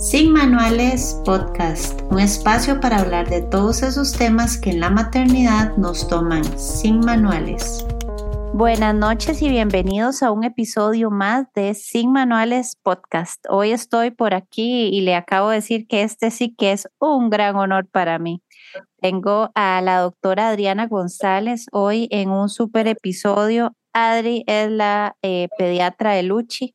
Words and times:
Sin 0.00 0.32
Manuales 0.32 1.20
Podcast, 1.26 2.00
un 2.10 2.20
espacio 2.20 2.80
para 2.80 3.00
hablar 3.00 3.28
de 3.28 3.42
todos 3.42 3.82
esos 3.82 4.14
temas 4.14 4.56
que 4.56 4.70
en 4.70 4.80
la 4.80 4.88
maternidad 4.88 5.76
nos 5.76 6.08
toman 6.08 6.42
sin 6.58 7.00
manuales. 7.00 7.86
Buenas 8.54 8.94
noches 8.94 9.42
y 9.42 9.50
bienvenidos 9.50 10.22
a 10.22 10.30
un 10.30 10.44
episodio 10.44 11.10
más 11.10 11.52
de 11.54 11.74
Sin 11.74 12.12
Manuales 12.12 12.78
Podcast. 12.82 13.44
Hoy 13.50 13.72
estoy 13.72 14.10
por 14.10 14.32
aquí 14.32 14.88
y 14.88 15.02
le 15.02 15.14
acabo 15.14 15.50
de 15.50 15.56
decir 15.56 15.86
que 15.86 16.02
este 16.02 16.30
sí 16.30 16.54
que 16.56 16.72
es 16.72 16.88
un 16.98 17.28
gran 17.28 17.56
honor 17.56 17.86
para 17.86 18.18
mí. 18.18 18.42
Tengo 19.02 19.50
a 19.54 19.82
la 19.82 19.98
doctora 19.98 20.48
Adriana 20.48 20.86
González 20.86 21.66
hoy 21.72 22.08
en 22.10 22.30
un 22.30 22.48
super 22.48 22.88
episodio. 22.88 23.76
Adri 23.92 24.44
es 24.46 24.70
la 24.70 25.14
eh, 25.20 25.48
pediatra 25.58 26.12
de 26.12 26.22
Luchi 26.22 26.74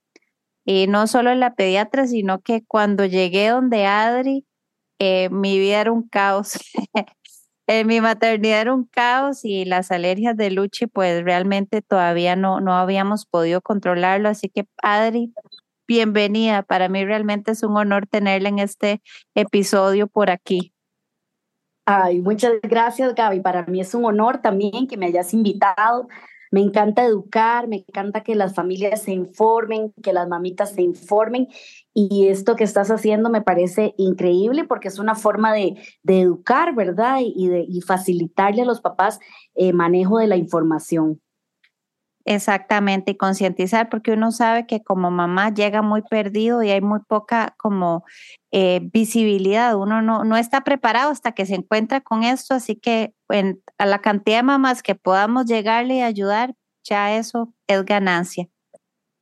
y 0.65 0.87
no 0.87 1.07
solo 1.07 1.31
en 1.31 1.39
la 1.39 1.53
pediatra, 1.53 2.07
sino 2.07 2.41
que 2.41 2.63
cuando 2.65 3.05
llegué 3.05 3.49
donde 3.49 3.85
Adri, 3.85 4.45
eh, 4.99 5.29
mi 5.29 5.59
vida 5.59 5.81
era 5.81 5.91
un 5.91 6.07
caos. 6.07 6.57
en 7.67 7.87
mi 7.87 8.01
maternidad 8.01 8.61
era 8.61 8.73
un 8.73 8.85
caos 8.85 9.45
y 9.45 9.65
las 9.65 9.91
alergias 9.91 10.35
de 10.35 10.51
Luchi, 10.51 10.87
pues 10.87 11.23
realmente 11.23 11.81
todavía 11.81 12.35
no, 12.35 12.61
no 12.61 12.73
habíamos 12.73 13.25
podido 13.25 13.61
controlarlo. 13.61 14.27
Así 14.27 14.49
que, 14.49 14.65
Adri, 14.81 15.33
bienvenida. 15.87 16.63
Para 16.63 16.89
mí 16.89 17.05
realmente 17.05 17.51
es 17.51 17.61
un 17.61 17.77
honor 17.77 18.07
tenerla 18.07 18.49
en 18.49 18.59
este 18.59 19.01
episodio 19.35 20.07
por 20.07 20.31
aquí. 20.31 20.73
Ay, 21.87 22.19
muchas 22.19 22.53
gracias, 22.63 23.13
Gaby. 23.13 23.41
Para 23.41 23.63
mí 23.67 23.81
es 23.81 23.93
un 23.93 24.05
honor 24.05 24.39
también 24.39 24.87
que 24.87 24.97
me 24.97 25.05
hayas 25.05 25.31
invitado. 25.35 26.07
Me 26.55 26.61
encanta 26.61 27.03
educar, 27.03 27.67
me 27.67 27.83
encanta 27.85 28.23
que 28.23 28.33
las 28.33 28.55
familias 28.55 29.01
se 29.01 29.11
informen, 29.11 29.91
que 30.01 30.13
las 30.13 30.29
mamitas 30.29 30.71
se 30.71 30.83
informen 30.83 31.49
y 31.93 32.29
esto 32.29 32.55
que 32.55 32.63
estás 32.63 32.89
haciendo 32.91 33.29
me 33.29 33.41
parece 33.41 33.93
increíble 33.97 34.63
porque 34.63 34.87
es 34.87 34.97
una 34.97 35.15
forma 35.15 35.51
de, 35.51 35.75
educar, 36.07 36.73
¿verdad? 36.73 37.17
Y, 37.19 37.49
de, 37.49 37.67
facilitarle 37.85 38.61
a 38.61 38.65
los 38.65 38.79
papás 38.79 39.19
el 39.53 39.73
manejo 39.73 40.17
de 40.17 40.27
la 40.27 40.37
información. 40.37 41.19
Exactamente, 42.27 43.11
y 43.11 43.17
concientizar, 43.17 43.87
porque 43.89 44.11
uno 44.11 44.31
sabe 44.31 44.65
que 44.65 44.81
como 44.81 45.11
mamá 45.11 45.53
llega 45.53 45.83
muy 45.83 46.01
perdido 46.01 46.63
y 46.63 46.71
hay 46.71 46.81
muy 46.81 46.99
poca 47.01 47.53
como 47.59 48.03
eh, 48.51 48.79
visibilidad, 48.91 49.75
uno 49.75 50.01
no, 50.01 50.23
no 50.23 50.35
está 50.35 50.61
preparado 50.61 51.11
hasta 51.11 51.33
que 51.33 51.45
se 51.45 51.53
encuentra 51.53 52.01
con 52.01 52.23
esto, 52.23 52.55
así 52.55 52.77
que 52.77 53.13
a 53.77 53.85
la 53.85 53.99
cantidad 54.01 54.37
de 54.39 54.43
mamás 54.43 54.81
que 54.81 54.95
podamos 54.95 55.45
llegarle 55.45 55.97
y 55.97 56.01
ayudar, 56.01 56.55
ya 56.83 57.15
eso 57.15 57.53
es 57.67 57.85
ganancia. 57.85 58.47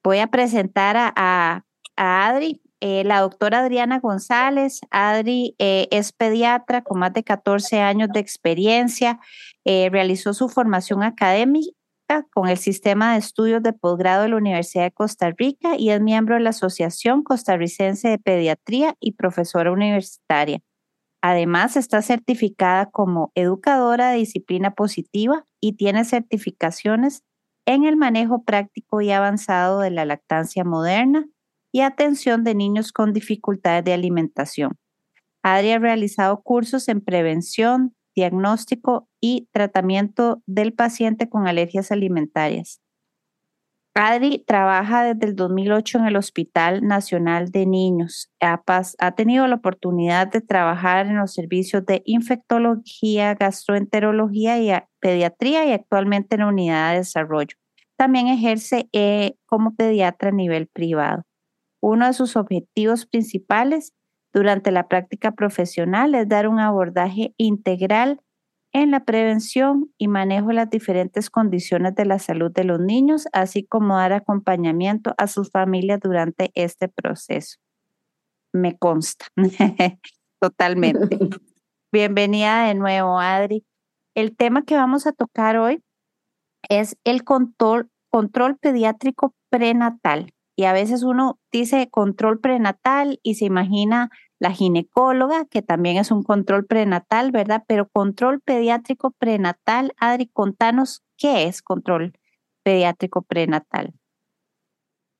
Voy 0.02 0.20
a 0.20 0.28
presentar 0.28 0.96
a, 0.96 1.14
a, 1.18 1.64
Adri, 1.98 2.62
eh, 2.80 3.04
la 3.04 3.20
doctora 3.20 3.60
Adriana 3.60 4.00
González. 4.00 4.80
Adri 4.92 5.56
eh, 5.60 5.88
es 5.92 6.14
pediatra 6.14 6.84
con 6.84 7.00
más 7.00 7.14
de 7.14 7.24
14 7.24 7.82
años 7.82 8.10
de 8.14 8.22
experiencia, 8.22 9.20
realizó 9.66 10.34
su 10.34 10.48
formación 10.50 11.04
académica 11.04 11.74
con 12.22 12.48
el 12.48 12.58
Sistema 12.58 13.14
de 13.14 13.20
Estudios 13.20 13.64
de 13.64 13.74
Posgrado 13.74 14.24
de 14.24 14.30
la 14.30 14.38
Universidad 14.38 14.84
de 14.84 14.92
Costa 14.92 15.32
Rica 15.32 15.76
y 15.78 15.90
es 15.90 16.00
miembro 16.00 16.36
de 16.36 16.42
la 16.42 16.52
Asociación 16.52 17.24
Costarricense 17.24 18.10
de 18.10 18.20
Pediatría 18.20 18.96
y 19.00 19.14
profesora 19.14 19.72
universitaria. 19.72 20.60
Además, 21.22 21.78
está 21.78 22.02
certificada 22.02 22.92
como 22.92 23.32
educadora 23.34 24.12
de 24.12 24.18
disciplina 24.18 24.72
positiva 24.72 25.46
y 25.60 25.74
tiene 25.74 26.06
certificaciones 26.06 27.24
en 27.66 27.86
el 27.86 27.96
manejo 27.96 28.44
práctico 28.44 29.02
y 29.02 29.12
avanzado 29.12 29.80
de 29.80 29.90
la 29.90 30.06
lactancia 30.06 30.64
moderna 30.64 31.26
y 31.72 31.82
atención 31.82 32.44
de 32.44 32.56
niños 32.56 32.92
con 32.92 33.14
dificultades 33.14 33.84
de 33.86 33.94
alimentación. 33.94 34.78
Adri 35.42 35.72
ha 35.72 35.80
realizado 35.80 36.42
cursos 36.42 36.88
en 36.88 37.02
prevención, 37.02 37.96
diagnóstico 38.16 39.10
y 39.24 39.48
tratamiento 39.54 40.44
del 40.48 40.74
paciente 40.74 41.30
con 41.30 41.48
alergias 41.48 41.94
alimentarias. 41.94 42.82
Adri 43.94 44.44
trabaja 44.46 45.06
desde 45.06 45.28
el 45.28 45.36
2008 45.38 46.00
en 46.00 46.06
el 46.08 46.18
Hospital 46.18 46.86
Nacional 46.86 47.50
de 47.50 47.66
Niños. 47.66 48.30
Ha, 48.42 48.62
ha, 49.00 49.12
tenido 49.16 49.48
la 49.48 49.56
oportunidad 49.56 50.28
de 50.28 50.42
trabajar 50.42 51.06
en 51.06 51.16
los 51.16 51.34
servicios 51.34 51.86
de 51.86 52.02
infectología, 52.04 53.34
gastroenterología 53.36 54.60
y 54.60 54.78
pediatría 55.00 55.68
y 55.68 55.72
actualmente 55.72 56.36
en 56.36 56.42
la 56.42 56.48
unidad 56.48 56.92
de 56.92 56.98
desarrollo. 56.98 57.56
También 57.96 58.28
ejerce 58.28 58.90
eh, 58.92 59.36
como 59.46 59.74
pediatra 59.74 60.30
a 60.30 60.34
nivel 60.34 60.68
privado. 60.68 61.24
Uno 61.80 62.08
de 62.08 62.14
sus 62.14 62.36
objetivos 62.36 63.06
principales 63.06 63.94
durante 64.34 64.70
la 64.72 64.90
práctica 64.90 65.32
profesional 65.32 66.14
es 66.14 66.28
dar 66.28 66.50
un 66.50 66.60
abordaje 66.60 67.34
integral 67.38 68.20
en 68.74 68.90
la 68.90 69.06
prevención 69.06 69.92
y 69.98 70.08
manejo 70.08 70.48
de 70.48 70.56
las 70.56 70.70
diferentes 70.70 71.30
condiciones 71.30 71.94
de 71.96 72.06
la 72.06 72.18
salud 72.18 72.52
de 72.52 72.64
los 72.64 72.80
niños, 72.80 73.28
así 73.32 73.64
como 73.66 73.98
dar 73.98 74.14
acompañamiento 74.14 75.14
a 75.18 75.28
sus 75.28 75.52
familias 75.52 76.00
durante 76.02 76.52
este 76.56 76.90
proceso. 76.90 77.58
Me 78.52 78.78
consta, 78.78 79.28
totalmente. 80.42 81.18
Bienvenida 81.92 82.68
de 82.68 82.74
nuevo, 82.74 83.20
Adri. 83.20 83.64
El 84.16 84.36
tema 84.36 84.64
que 84.64 84.76
vamos 84.76 85.06
a 85.06 85.12
tocar 85.12 85.58
hoy 85.58 85.84
es 86.68 86.98
el 87.04 87.24
control, 87.24 87.90
control 88.10 88.58
pediátrico 88.58 89.36
prenatal 89.50 90.34
y 90.56 90.66
a 90.66 90.74
veces 90.74 91.04
uno 91.04 91.40
dice 91.52 91.90
control 91.90 92.40
prenatal 92.40 93.20
y 93.24 93.36
se 93.36 93.46
imagina 93.46 94.10
la 94.44 94.52
ginecóloga, 94.52 95.46
que 95.46 95.62
también 95.62 95.96
es 95.96 96.12
un 96.12 96.22
control 96.22 96.66
prenatal, 96.66 97.32
¿verdad? 97.32 97.64
Pero 97.66 97.88
control 97.88 98.42
pediátrico 98.42 99.12
prenatal, 99.12 99.94
Adri, 99.98 100.28
contanos 100.28 101.02
qué 101.18 101.46
es 101.46 101.62
control 101.62 102.12
pediátrico 102.62 103.22
prenatal. 103.22 103.94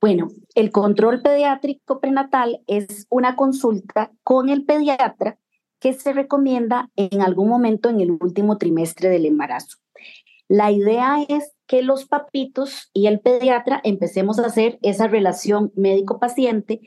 Bueno, 0.02 0.28
el 0.56 0.72
control 0.72 1.22
pediátrico 1.22 2.02
prenatal 2.02 2.64
es 2.68 3.08
una 3.10 3.38
consulta 3.38 4.12
con 4.24 4.50
el 4.50 4.66
pediatra 4.66 5.40
que 5.80 5.94
se 5.94 6.12
recomienda 6.12 6.92
en 6.98 7.22
algún 7.22 7.48
momento 7.48 7.88
en 7.88 8.02
el 8.02 8.12
último 8.12 8.58
trimestre 8.58 9.08
del 9.08 9.26
embarazo. 9.26 9.78
La 10.50 10.70
idea 10.72 11.24
es 11.30 11.54
que 11.66 11.82
los 11.82 12.04
papitos 12.06 12.90
y 12.92 13.08
el 13.08 13.22
pediatra 13.22 13.80
empecemos 13.86 14.38
a 14.40 14.48
hacer 14.48 14.80
esa 14.82 15.08
relación 15.08 15.72
médico-paciente, 15.78 16.82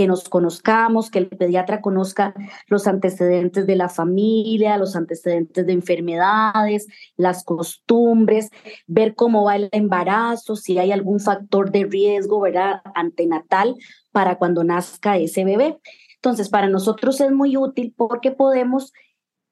que 0.00 0.06
nos 0.06 0.30
conozcamos, 0.30 1.10
que 1.10 1.18
el 1.18 1.28
pediatra 1.28 1.82
conozca 1.82 2.32
los 2.68 2.86
antecedentes 2.86 3.66
de 3.66 3.76
la 3.76 3.90
familia, 3.90 4.78
los 4.78 4.96
antecedentes 4.96 5.66
de 5.66 5.74
enfermedades, 5.74 6.86
las 7.18 7.44
costumbres, 7.44 8.48
ver 8.86 9.14
cómo 9.14 9.44
va 9.44 9.56
el 9.56 9.68
embarazo, 9.72 10.56
si 10.56 10.78
hay 10.78 10.90
algún 10.90 11.20
factor 11.20 11.70
de 11.70 11.84
riesgo, 11.84 12.40
¿verdad? 12.40 12.80
Antenatal 12.94 13.76
para 14.10 14.38
cuando 14.38 14.64
nazca 14.64 15.18
ese 15.18 15.44
bebé. 15.44 15.78
Entonces, 16.14 16.48
para 16.48 16.70
nosotros 16.70 17.20
es 17.20 17.30
muy 17.30 17.58
útil 17.58 17.92
porque 17.94 18.30
podemos, 18.30 18.94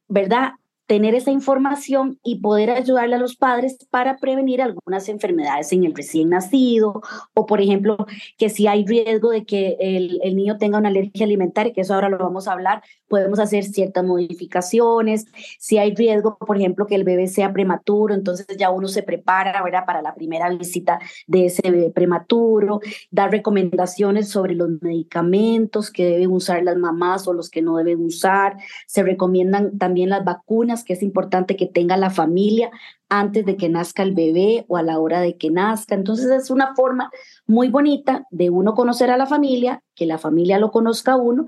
¿verdad? 0.08 0.52
Tener 0.88 1.14
esa 1.14 1.30
información 1.30 2.18
y 2.24 2.40
poder 2.40 2.70
ayudarle 2.70 3.16
a 3.16 3.18
los 3.18 3.36
padres 3.36 3.76
para 3.90 4.16
prevenir 4.16 4.62
algunas 4.62 5.10
enfermedades 5.10 5.70
en 5.72 5.84
el 5.84 5.94
recién 5.94 6.30
nacido 6.30 7.02
o, 7.34 7.44
por 7.44 7.60
ejemplo, 7.60 7.98
que 8.38 8.48
si 8.48 8.66
hay 8.66 8.86
riesgo 8.86 9.28
de 9.28 9.44
que 9.44 9.76
el, 9.80 10.18
el, 10.24 10.34
niño 10.34 10.56
tenga 10.56 10.78
una 10.78 10.88
alergia 10.88 11.26
alimentaria, 11.26 11.74
que 11.74 11.82
eso 11.82 11.92
ahora 11.92 12.08
lo 12.08 12.16
vamos 12.16 12.48
a 12.48 12.52
hablar, 12.52 12.82
podemos 13.06 13.38
hacer 13.38 13.64
ciertas 13.64 14.02
modificaciones. 14.02 15.26
Si 15.58 15.76
hay 15.76 15.94
riesgo, 15.94 16.38
por 16.38 16.56
ejemplo, 16.56 16.86
que 16.86 16.94
el 16.94 17.04
bebé 17.04 17.26
sea 17.26 17.52
prematuro, 17.52 18.14
entonces 18.14 18.46
ya 18.56 18.70
uno 18.70 18.88
se 18.88 19.02
prepara 19.02 19.62
¿verdad? 19.62 19.84
para 19.84 20.00
la 20.00 20.14
primera 20.14 20.48
visita 20.48 20.98
de 21.26 21.46
ese 21.46 21.70
bebé 21.70 21.90
prematuro, 21.90 22.80
dar 23.10 23.30
recomendaciones 23.30 24.30
sobre 24.30 24.54
los 24.54 24.70
medicamentos 24.80 25.90
que 25.90 26.06
deben 26.06 26.30
usar 26.30 26.62
las 26.62 26.78
mamás 26.78 27.28
o 27.28 27.34
los 27.34 27.50
que 27.50 27.60
no 27.60 27.76
deben 27.76 28.02
usar. 28.02 28.56
Se 28.86 29.02
recomiendan 29.02 29.76
también 29.76 30.08
las 30.08 30.24
vacunas 30.24 30.77
que 30.84 30.92
es 30.94 31.02
importante 31.02 31.56
que 31.56 31.66
tenga 31.66 31.96
la 31.96 32.10
familia 32.10 32.70
antes 33.08 33.44
de 33.46 33.56
que 33.56 33.68
nazca 33.68 34.02
el 34.02 34.14
bebé 34.14 34.64
o 34.68 34.76
a 34.76 34.82
la 34.82 34.98
hora 34.98 35.20
de 35.20 35.36
que 35.36 35.50
nazca. 35.50 35.94
Entonces 35.94 36.30
es 36.30 36.50
una 36.50 36.74
forma 36.74 37.10
muy 37.46 37.68
bonita 37.68 38.26
de 38.30 38.50
uno 38.50 38.74
conocer 38.74 39.10
a 39.10 39.16
la 39.16 39.26
familia, 39.26 39.82
que 39.94 40.06
la 40.06 40.18
familia 40.18 40.58
lo 40.58 40.70
conozca 40.70 41.12
a 41.12 41.16
uno 41.16 41.46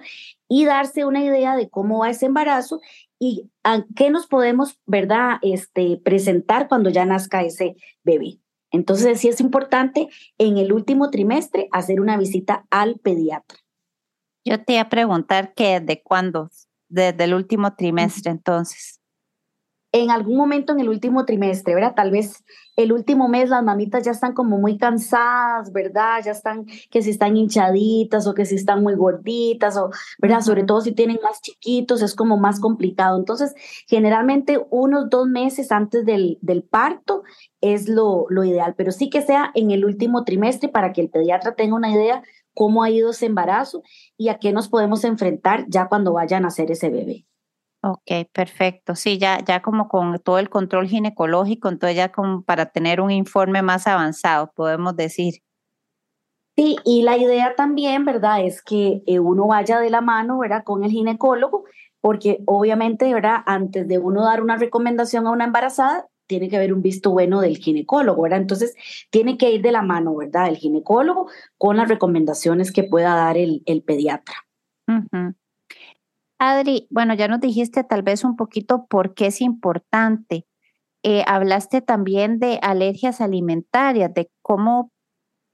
y 0.49 0.65
darse 0.65 1.05
una 1.05 1.23
idea 1.23 1.57
de 1.57 1.69
cómo 1.69 2.01
va 2.01 2.11
ese 2.11 2.27
embarazo 2.27 2.81
y 3.19 3.51
a 3.65 3.85
qué 3.95 4.11
nos 4.11 4.27
podemos, 4.27 4.79
¿verdad?, 4.87 5.39
este, 5.43 6.01
presentar 6.03 6.69
cuando 6.69 6.91
ya 6.91 7.05
nazca 7.05 7.43
ese 7.43 7.77
bebé. 8.03 8.39
Entonces 8.73 9.21
sí 9.21 9.29
es 9.29 9.41
importante 9.41 10.09
en 10.39 10.59
el 10.59 10.73
último 10.73 11.11
trimestre 11.11 11.69
hacer 11.73 12.01
una 12.01 12.17
visita 12.17 12.67
al 12.71 12.99
pediatra. 12.99 13.59
Yo 14.45 14.63
te 14.65 14.75
iba 14.75 14.83
a 14.83 14.89
preguntar 14.89 15.53
que 15.55 15.81
de 15.81 16.03
cuándo, 16.03 16.51
desde 16.89 17.25
el 17.25 17.35
último 17.35 17.75
trimestre 17.75 18.31
entonces. 18.31 19.00
En 19.93 20.11
algún 20.11 20.37
momento 20.37 20.73
en 20.73 20.81
el 20.81 20.89
último 20.89 21.25
trimestre, 21.25 21.75
¿verdad? 21.75 21.95
Tal 21.97 22.13
vez 22.13 22.45
el 22.77 22.93
último 22.93 23.29
mes 23.29 23.49
las 23.49 23.65
mamitas 23.65 24.05
ya 24.05 24.13
están 24.13 24.35
como 24.35 24.59
muy 24.59 24.79
cansadas, 24.79 25.73
¿verdad? 25.73 26.23
Ya 26.25 26.31
están, 26.31 26.65
que 26.91 27.03
si 27.03 27.11
están 27.11 27.37
hinchaditas 27.37 28.27
o 28.27 28.35
que 28.35 28.45
si 28.45 28.55
están 28.55 28.83
muy 28.83 28.95
gorditas, 28.95 29.77
o, 29.77 29.91
¿verdad? 30.19 30.43
Sobre 30.43 30.63
todo 30.63 30.81
si 30.81 30.93
tienen 30.93 31.19
más 31.23 31.41
chiquitos, 31.43 32.03
es 32.03 32.15
como 32.15 32.37
más 32.37 32.61
complicado. 32.61 33.19
Entonces, 33.19 33.55
generalmente 33.89 34.65
unos 34.71 35.11
dos 35.11 35.27
meses 35.27 35.73
antes 35.73 36.05
del, 36.05 36.39
del 36.41 36.63
parto 36.63 37.25
es 37.61 37.89
lo, 37.89 38.27
lo 38.31 38.45
ideal, 38.45 38.75
pero 38.77 38.93
sí 38.93 39.11
que 39.11 39.23
sea 39.23 39.51
en 39.55 39.73
el 39.73 39.85
último 39.85 40.25
trimestre 40.25 40.69
para 40.69 40.93
que 40.93 41.01
el 41.01 41.11
pediatra 41.11 41.55
tenga 41.57 41.75
una 41.75 41.91
idea 41.91 42.23
cómo 42.55 42.83
ha 42.83 42.91
ido 42.91 43.11
ese 43.11 43.27
embarazo 43.27 43.83
y 44.17 44.29
a 44.29 44.39
qué 44.39 44.53
nos 44.53 44.69
podemos 44.69 45.05
enfrentar 45.05 45.65
ya 45.69 45.89
cuando 45.89 46.13
vayan 46.13 46.45
a 46.45 46.49
hacer 46.49 46.71
ese 46.71 46.91
bebé. 46.91 47.27
Ok, 47.83 48.29
perfecto. 48.33 48.95
Sí, 48.95 49.19
ya, 49.19 49.43
ya 49.43 49.63
como 49.63 49.89
con 49.89 50.19
todo 50.19 50.39
el 50.39 50.51
control 50.51 50.87
ginecológico, 50.87 51.69
entonces 51.71 51.97
ya 51.97 52.13
como 52.13 52.43
para 52.43 52.67
tener 52.67 53.01
un 53.01 53.11
informe 53.11 53.63
más 53.63 53.87
avanzado, 53.87 54.53
podemos 54.55 54.97
decir. 54.97 55.43
Sí, 56.57 56.77
y 56.85 57.03
la 57.03 57.17
idea 57.17 57.55
también, 57.57 58.05
¿verdad? 58.05 58.45
Es 58.45 58.61
que 58.63 59.03
eh, 59.07 59.19
uno 59.19 59.47
vaya 59.47 59.81
de 59.81 59.89
la 59.89 60.03
mano, 60.03 60.39
¿verdad? 60.39 60.63
Con 60.63 60.85
el 60.85 60.91
ginecólogo, 60.91 61.65
porque 62.03 62.43
obviamente, 62.47 63.13
¿verdad? 63.15 63.39
Antes 63.47 63.89
de 63.89 63.99
uno 63.99 64.25
dar 64.25 64.43
una 64.43 64.57
recomendación 64.57 65.27
a 65.27 65.31
una 65.31 65.45
embarazada, 65.45 66.07
tiene 66.27 66.51
que 66.51 66.57
haber 66.57 66.75
un 66.75 66.83
visto 66.83 67.11
bueno 67.11 67.41
del 67.41 67.57
ginecólogo, 67.57 68.23
¿verdad? 68.23 68.41
Entonces, 68.41 68.75
tiene 69.09 69.39
que 69.39 69.53
ir 69.53 69.63
de 69.63 69.73
la 69.73 69.81
mano, 69.81 70.15
¿verdad? 70.15 70.49
El 70.49 70.57
ginecólogo 70.59 71.31
con 71.57 71.79
las 71.79 71.89
recomendaciones 71.89 72.73
que 72.73 72.85
pueda 72.85 73.15
dar 73.15 73.39
el, 73.39 73.63
el 73.65 73.83
pediatra. 73.83 74.35
Adri, 76.43 76.87
bueno, 76.89 77.13
ya 77.13 77.29
nos 77.29 77.41
dijiste 77.41 77.85
tal 77.85 78.03
vez 78.03 78.25
un 78.25 78.35
poquito 78.35 78.87
por 78.87 79.13
qué 79.13 79.27
es 79.27 79.43
importante. 79.43 80.47
Eh, 81.03 81.23
hablaste 81.27 81.83
también 81.83 82.39
de 82.39 82.59
alergias 82.63 83.21
alimentarias, 83.21 84.15
de 84.15 84.31
cómo 84.41 84.91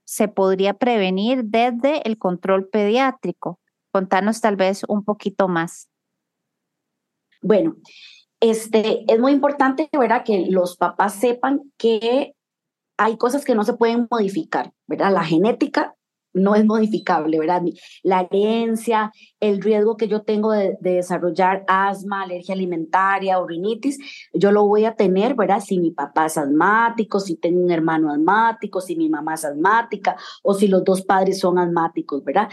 se 0.05 0.29
podría 0.29 0.75
prevenir 0.75 1.43
desde 1.43 2.07
el 2.07 2.17
control 2.17 2.69
pediátrico. 2.69 3.59
Contanos 3.91 4.39
tal 4.39 4.55
vez 4.55 4.85
un 4.87 5.03
poquito 5.03 5.49
más. 5.49 5.89
Bueno, 7.41 7.75
este, 8.39 9.03
es 9.11 9.19
muy 9.19 9.33
importante, 9.33 9.89
¿verdad? 9.91 10.23
Que 10.23 10.45
los 10.49 10.77
papás 10.77 11.15
sepan 11.15 11.69
que 11.77 12.33
hay 12.95 13.17
cosas 13.17 13.43
que 13.43 13.55
no 13.55 13.65
se 13.65 13.73
pueden 13.73 14.07
modificar, 14.09 14.71
¿verdad? 14.87 15.11
La 15.11 15.25
genética 15.25 15.96
no 16.37 16.55
es 16.55 16.65
modificable, 16.65 17.39
¿verdad? 17.39 17.63
La 18.03 18.21
herencia, 18.21 19.11
el 19.39 19.61
riesgo 19.61 19.97
que 19.97 20.07
yo 20.07 20.21
tengo 20.21 20.51
de, 20.51 20.77
desarrollar 20.79 21.63
asma, 21.67 22.23
alergia 22.23 22.55
alimentaria 22.55 23.39
o 23.39 23.47
rinitis, 23.47 23.97
yo 24.33 24.51
lo 24.51 24.65
voy 24.65 24.85
a 24.85 24.95
tener, 24.95 25.35
¿verdad? 25.35 25.59
Si 25.59 25.79
mi 25.79 25.91
papá 25.91 26.27
es 26.27 26.37
asmático, 26.37 27.19
si 27.19 27.35
tengo 27.35 27.61
un 27.61 27.71
hermano 27.71 28.11
asmático, 28.11 28.81
si 28.81 28.95
mi 28.95 29.09
mamá 29.09 29.33
es 29.35 29.45
asmática 29.45 30.15
o 30.43 30.53
si 30.53 30.67
los 30.67 30.83
dos 30.83 31.03
padres 31.03 31.39
son 31.39 31.59
asmáticos, 31.59 32.23
¿verdad? 32.23 32.49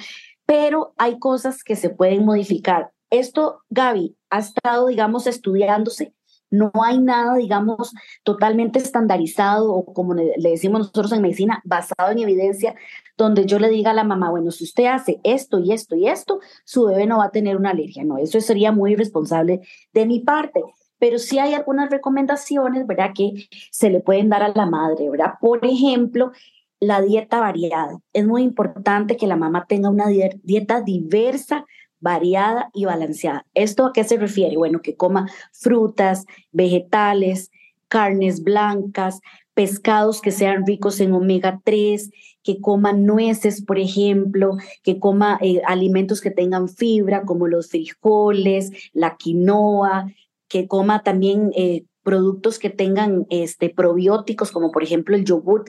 Pero 0.47 0.95
hay 0.99 1.19
cosas 1.19 1.65
que 1.65 1.77
se 1.77 1.91
pueden 1.91 2.25
modificar. 2.25 2.91
Esto, 3.11 3.61
Gaby, 3.71 4.17
ha 4.31 4.41
estado, 4.41 4.89
digamos, 4.89 5.27
estudiándose 5.27 6.15
no 6.57 6.73
hay 6.83 6.99
nada, 6.99 7.37
digamos, 7.37 7.93
totalmente 8.23 8.79
estandarizado 8.79 9.73
o 9.73 9.93
como 9.93 10.15
le 10.15 10.33
decimos 10.37 10.81
nosotros 10.81 11.13
en 11.13 11.23
medicina, 11.23 11.61
basado 11.65 12.11
en 12.11 12.19
evidencia, 12.19 12.75
donde 13.17 13.47
yo 13.47 13.59
le 13.59 13.69
diga 13.69 13.91
a 13.91 13.95
la 13.95 14.05
mamá, 14.05 14.31
bueno, 14.31 14.51
si 14.51 14.65
usted 14.65 14.87
hace 14.87 15.21
esto 15.25 15.59
y 15.59 15.73
esto 15.73 15.97
y 15.97 16.09
esto, 16.09 16.41
su 16.65 16.85
bebé 16.85 17.07
no 17.07 17.19
va 17.19 17.27
a 17.27 17.31
tener 17.31 17.57
una 17.57 17.71
alergia. 17.71 18.05
No, 18.05 18.19
eso 18.19 18.41
sería 18.41 18.73
muy 18.73 18.93
irresponsable 18.93 19.61
de 19.93 20.07
mi 20.07 20.21
parte. 20.21 20.63
Pero 20.99 21.19
sí 21.19 21.39
hay 21.39 21.55
algunas 21.55 21.91
recomendaciones, 21.91 22.87
¿verdad?, 22.87 23.11
que 23.15 23.49
se 23.71 23.91
le 23.91 24.01
pueden 24.01 24.29
dar 24.29 24.43
a 24.43 24.49
la 24.55 24.65
madre, 24.65 25.11
¿verdad? 25.11 25.35
Por 25.41 25.65
ejemplo, 25.67 26.33
la 26.81 27.03
dieta 27.03 27.41
variada. 27.41 27.99
Es 28.13 28.27
muy 28.27 28.43
importante 28.43 29.17
que 29.17 29.27
la 29.27 29.37
mamá 29.37 29.67
tenga 29.69 29.91
una 29.91 30.07
dieta 30.09 30.81
diversa 30.81 31.67
variada 32.05 32.69
y 32.75 32.85
balanceada. 32.85 33.47
¿Esto 33.55 33.87
a 33.87 33.93
qué 33.95 34.05
se 34.05 34.19
refiere? 34.19 34.59
Bueno, 34.59 34.83
que 34.83 34.95
coma 34.95 35.31
frutas, 35.53 36.27
vegetales, 36.53 37.51
carnes 37.89 38.45
blancas, 38.45 39.21
pescados 39.55 40.21
que 40.21 40.31
sean 40.31 40.67
ricos 40.67 41.01
en 41.01 41.15
omega 41.15 41.63
3, 41.65 42.11
que 42.43 42.61
coma 42.61 42.93
nueces, 42.93 43.65
por 43.65 43.79
ejemplo, 43.79 44.59
que 44.83 44.99
coma 44.99 45.39
eh, 45.41 45.63
alimentos 45.67 46.21
que 46.21 46.31
tengan 46.31 46.69
fibra, 46.69 47.23
como 47.23 47.49
los 47.49 47.71
frijoles, 47.71 48.71
la 48.93 49.17
quinoa, 49.17 50.13
que 50.47 50.69
coma 50.69 51.03
también 51.03 51.53
eh, 51.57 51.85
productos 52.03 52.59
que 52.59 52.69
tengan 52.69 53.27
este, 53.31 53.71
probióticos, 53.71 54.53
como 54.53 54.73
por 54.73 54.83
ejemplo 54.83 55.17
el 55.17 55.25
yogur. 55.25 55.65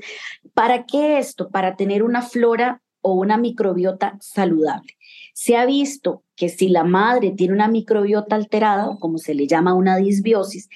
¿Para 0.54 0.86
qué 0.86 1.18
esto? 1.18 1.50
Para 1.50 1.78
tener 1.78 2.04
una 2.04 2.22
flora 2.22 2.82
o 3.00 3.14
una 3.14 3.38
microbiota 3.38 4.18
saludable. 4.20 4.98
Se 5.36 5.58
ha 5.58 5.66
visto 5.66 6.24
que 6.38 6.48
si 6.48 6.70
la 6.70 6.86
madre 6.86 7.32
tiene 7.32 7.54
una 7.54 7.68
microbiota 7.68 8.38
alterada, 8.38 8.96
como 9.02 9.18
se 9.18 9.36
le 9.36 9.48
llama 9.48 9.74
una 9.74 9.98
disbiosis, 9.98 10.70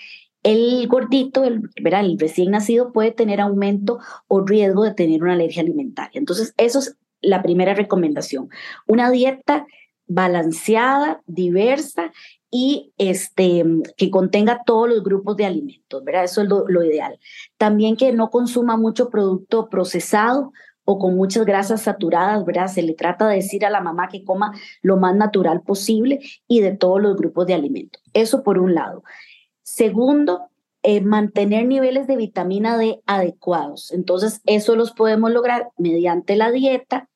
el 0.44 0.86
gordito, 0.90 1.46
el, 1.46 1.70
el 1.76 2.20
recién 2.20 2.52
nacido, 2.52 2.92
puede 2.92 3.12
tener 3.12 3.40
aumento 3.40 4.00
o 4.28 4.42
riesgo 4.42 4.84
de 4.84 4.94
tener 4.94 5.24
una 5.24 5.34
alergia 5.34 5.62
alimentaria. 5.62 6.20
Entonces, 6.20 6.54
eso 6.58 6.80
es 6.80 6.98
la 7.22 7.42
primera 7.42 7.74
recomendación. 7.74 8.50
Una 8.86 9.10
dieta 9.12 9.66
balanceada, 10.08 11.22
diversa 11.26 12.12
y 12.52 12.92
este, 12.98 13.64
que 13.96 14.12
contenga 14.12 14.64
todos 14.66 14.90
los 14.90 15.04
grupos 15.04 15.38
de 15.38 15.46
alimentos, 15.46 16.04
¿verdad? 16.04 16.26
Eso 16.26 16.42
es 16.42 16.50
lo 16.50 16.84
ideal. 16.84 17.18
También 17.58 17.96
que 17.96 18.12
no 18.12 18.30
consuma 18.30 18.76
mucho 18.76 19.10
producto 19.10 19.70
procesado, 19.70 20.52
o 20.92 20.98
con 20.98 21.16
muchas 21.16 21.46
grasas 21.46 21.84
saturadas, 21.84 22.44
¿verdad? 22.46 22.66
Se 22.66 22.82
le 22.82 22.96
trata 22.96 23.28
de 23.28 23.36
decir 23.36 23.64
a 23.64 23.70
la 23.70 23.80
mamá 23.80 24.08
que 24.08 24.24
coma 24.24 24.54
lo 24.82 24.98
más 24.98 25.16
natural 25.16 25.62
posible 25.62 26.20
y 26.48 26.62
de 26.62 26.76
todos 26.76 27.00
los 27.00 27.16
grupos 27.16 27.46
de 27.46 27.54
alimentos. 27.54 28.02
Eso 28.14 28.42
por 28.42 28.58
un 28.58 28.74
lado. 28.74 29.04
Segundo, 29.62 30.50
eh, 30.82 31.02
mantener 31.02 31.68
niveles 31.68 32.08
de 32.08 32.16
vitamina 32.16 32.78
D 32.78 33.02
adecuados. 33.06 33.92
Entonces, 33.92 34.42
eso 34.46 34.76
los 34.76 34.92
podemos 34.92 35.30
lograr 35.30 35.70
mediante 35.78 36.36
la 36.36 36.52
dieta, 36.52 37.09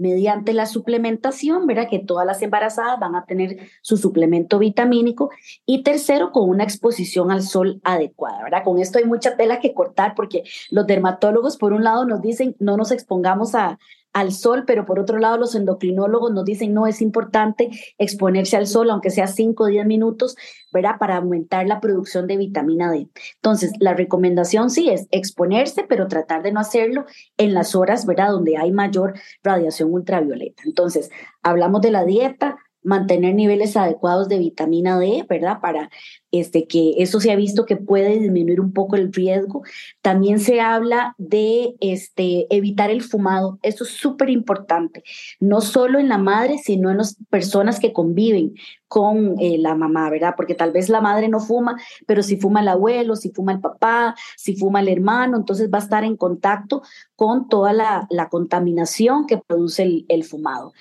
mediante 0.00 0.54
la 0.54 0.66
suplementación, 0.66 1.66
¿verdad? 1.66 1.88
Que 1.88 1.98
todas 1.98 2.26
las 2.26 2.40
embarazadas 2.40 2.98
van 2.98 3.14
a 3.14 3.26
tener 3.26 3.58
su 3.82 3.98
suplemento 3.98 4.58
vitamínico. 4.58 5.30
Y 5.66 5.82
tercero, 5.82 6.32
con 6.32 6.48
una 6.48 6.64
exposición 6.64 7.30
al 7.30 7.42
sol 7.42 7.80
adecuada, 7.84 8.42
¿verdad? 8.42 8.64
Con 8.64 8.78
esto 8.78 8.98
hay 8.98 9.04
mucha 9.04 9.36
tela 9.36 9.60
que 9.60 9.74
cortar 9.74 10.14
porque 10.14 10.44
los 10.70 10.86
dermatólogos, 10.86 11.58
por 11.58 11.74
un 11.74 11.84
lado, 11.84 12.06
nos 12.06 12.22
dicen 12.22 12.56
no 12.58 12.78
nos 12.78 12.92
expongamos 12.92 13.54
a, 13.54 13.78
al 14.12 14.32
sol, 14.32 14.64
pero 14.66 14.86
por 14.86 14.98
otro 14.98 15.18
lado 15.18 15.36
los 15.36 15.54
endocrinólogos 15.54 16.32
nos 16.32 16.44
dicen 16.44 16.74
no 16.74 16.86
es 16.86 17.00
importante 17.00 17.70
exponerse 17.98 18.56
al 18.56 18.66
sol, 18.66 18.90
aunque 18.90 19.10
sea 19.10 19.26
5 19.26 19.64
o 19.64 19.66
10 19.66 19.86
minutos, 19.86 20.36
¿verdad? 20.72 20.96
Para 20.98 21.16
aumentar 21.16 21.66
la 21.66 21.80
producción 21.80 22.26
de 22.26 22.36
vitamina 22.36 22.90
D. 22.90 23.08
Entonces, 23.36 23.72
la 23.78 23.94
recomendación 23.94 24.70
sí 24.70 24.90
es 24.90 25.06
exponerse, 25.10 25.84
pero 25.88 26.08
tratar 26.08 26.42
de 26.42 26.52
no 26.52 26.60
hacerlo 26.60 27.06
en 27.36 27.54
las 27.54 27.74
horas, 27.74 28.06
¿verdad? 28.06 28.30
Donde 28.30 28.56
hay 28.56 28.72
mayor 28.72 29.14
radiación 29.42 29.92
ultravioleta. 29.92 30.62
Entonces, 30.64 31.10
hablamos 31.42 31.80
de 31.80 31.90
la 31.90 32.04
dieta, 32.04 32.58
mantener 32.82 33.34
niveles 33.34 33.76
adecuados 33.76 34.28
de 34.28 34.38
vitamina 34.38 34.98
D, 34.98 35.26
¿verdad? 35.28 35.60
Para 35.60 35.90
este, 36.30 36.66
que 36.66 36.94
eso 36.98 37.20
se 37.20 37.32
ha 37.32 37.36
visto 37.36 37.66
que 37.66 37.76
puede 37.76 38.18
disminuir 38.18 38.60
un 38.60 38.72
poco 38.72 38.96
el 38.96 39.12
riesgo. 39.12 39.62
También 40.00 40.38
se 40.38 40.60
habla 40.60 41.14
de 41.18 41.74
este, 41.80 42.46
evitar 42.54 42.90
el 42.90 43.02
fumado. 43.02 43.58
Eso 43.62 43.84
es 43.84 43.90
súper 43.90 44.30
importante, 44.30 45.02
no 45.40 45.60
solo 45.60 45.98
en 45.98 46.08
la 46.08 46.18
madre, 46.18 46.58
sino 46.58 46.90
en 46.90 46.98
las 46.98 47.16
personas 47.28 47.80
que 47.80 47.92
conviven 47.92 48.54
con 48.88 49.38
eh, 49.38 49.56
la 49.58 49.76
mamá, 49.76 50.10
¿verdad? 50.10 50.34
Porque 50.36 50.56
tal 50.56 50.72
vez 50.72 50.88
la 50.88 51.00
madre 51.00 51.28
no 51.28 51.38
fuma, 51.38 51.76
pero 52.06 52.24
si 52.24 52.36
fuma 52.36 52.60
el 52.60 52.68
abuelo, 52.68 53.14
si 53.14 53.30
fuma 53.30 53.52
el 53.52 53.60
papá, 53.60 54.16
si 54.36 54.56
fuma 54.56 54.80
el 54.80 54.88
hermano, 54.88 55.36
entonces 55.36 55.70
va 55.72 55.78
a 55.78 55.82
estar 55.82 56.02
en 56.02 56.16
contacto 56.16 56.82
con 57.14 57.48
toda 57.48 57.72
la, 57.72 58.08
la 58.10 58.28
contaminación 58.28 59.26
que 59.26 59.38
produce 59.38 59.84
el, 59.84 60.06
el 60.08 60.24
fumado. 60.24 60.72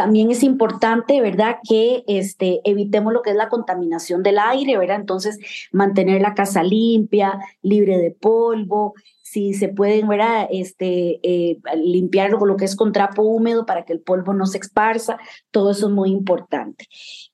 También 0.00 0.30
es 0.30 0.42
importante, 0.42 1.20
¿verdad?, 1.20 1.58
que 1.62 2.04
este, 2.06 2.62
evitemos 2.64 3.12
lo 3.12 3.20
que 3.20 3.32
es 3.32 3.36
la 3.36 3.50
contaminación 3.50 4.22
del 4.22 4.38
aire, 4.38 4.78
¿verdad? 4.78 4.96
Entonces, 4.96 5.38
mantener 5.72 6.22
la 6.22 6.32
casa 6.32 6.62
limpia, 6.62 7.38
libre 7.60 7.98
de 7.98 8.10
polvo, 8.10 8.94
si 9.20 9.52
se 9.52 9.68
pueden, 9.68 10.08
¿verdad?, 10.08 10.48
este, 10.50 11.20
eh, 11.22 11.58
limpiar 11.76 12.30
lo 12.30 12.56
que 12.56 12.64
es 12.64 12.76
con 12.76 12.92
trapo 12.92 13.24
húmedo 13.24 13.66
para 13.66 13.84
que 13.84 13.92
el 13.92 14.00
polvo 14.00 14.32
no 14.32 14.46
se 14.46 14.56
esparza, 14.56 15.18
todo 15.50 15.72
eso 15.72 15.88
es 15.88 15.92
muy 15.92 16.12
importante. 16.12 16.86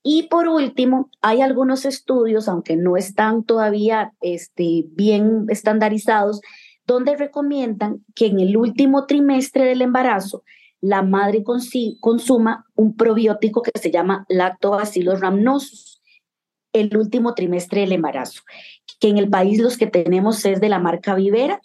Y 0.02 0.24
por 0.24 0.48
último, 0.48 1.08
hay 1.22 1.42
algunos 1.42 1.84
estudios, 1.84 2.48
aunque 2.48 2.74
no 2.74 2.96
están 2.96 3.44
todavía 3.44 4.12
este, 4.20 4.86
bien 4.88 5.46
estandarizados, 5.50 6.40
donde 6.84 7.14
recomiendan 7.14 8.04
que 8.16 8.26
en 8.26 8.40
el 8.40 8.56
último 8.56 9.06
trimestre 9.06 9.66
del 9.66 9.82
embarazo 9.82 10.42
la 10.86 11.02
madre 11.02 11.42
consuma 12.00 12.64
un 12.76 12.96
probiótico 12.96 13.60
que 13.60 13.72
se 13.74 13.90
llama 13.90 14.24
Lactobacillus 14.28 15.20
rhamnosus 15.20 16.00
el 16.72 16.96
último 16.96 17.34
trimestre 17.34 17.80
del 17.80 17.92
embarazo. 17.92 18.42
que 19.00 19.08
en 19.08 19.18
el 19.18 19.28
país 19.28 19.58
los 19.58 19.76
que 19.76 19.88
tenemos 19.88 20.44
es 20.44 20.60
de 20.60 20.68
la 20.68 20.78
marca 20.78 21.14
Vivera. 21.14 21.60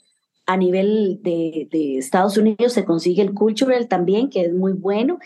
A 0.48 0.58
nivel 0.58 1.20
de, 1.22 1.68
de 1.72 1.98
Estados 1.98 2.36
Unidos 2.36 2.74
se 2.74 2.84
consigue 2.84 3.22
el 3.22 3.34
Cultural 3.34 3.88
también, 3.88 4.30
que 4.30 4.42
es 4.42 4.54
muy 4.54 4.74
bueno. 4.74 5.20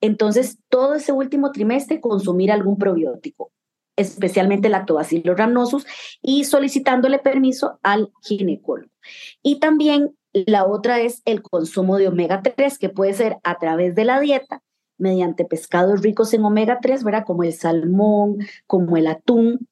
Entonces, 0.00 0.58
todo 0.68 0.94
ese 0.94 1.12
último 1.12 1.50
trimestre 1.50 2.00
consumir 2.00 2.52
algún 2.52 2.78
probiótico, 2.78 3.50
especialmente 3.96 4.68
lactobacillus 4.68 5.36
rhamnosus, 5.36 5.86
y 6.22 6.44
solicitándole 6.44 7.18
permiso 7.18 7.80
al 7.82 8.12
ginecólogo. 8.22 8.92
Y 9.42 9.58
también 9.58 10.14
la 10.32 10.66
otra 10.66 11.00
es 11.00 11.22
el 11.24 11.42
consumo 11.42 11.98
de 11.98 12.08
omega 12.08 12.42
3, 12.42 12.78
que 12.78 12.88
puede 12.88 13.14
ser 13.14 13.38
a 13.42 13.58
través 13.58 13.94
de 13.94 14.04
la 14.04 14.20
dieta, 14.20 14.62
mediante 14.98 15.44
pescados 15.44 16.02
ricos 16.02 16.32
en 16.34 16.44
omega 16.44 16.78
3, 16.80 17.04
¿verdad? 17.04 17.24
Como 17.26 17.42
el 17.42 17.52
salmón, 17.52 18.38
como 18.66 18.96
el 18.96 19.06
atún, 19.06 19.66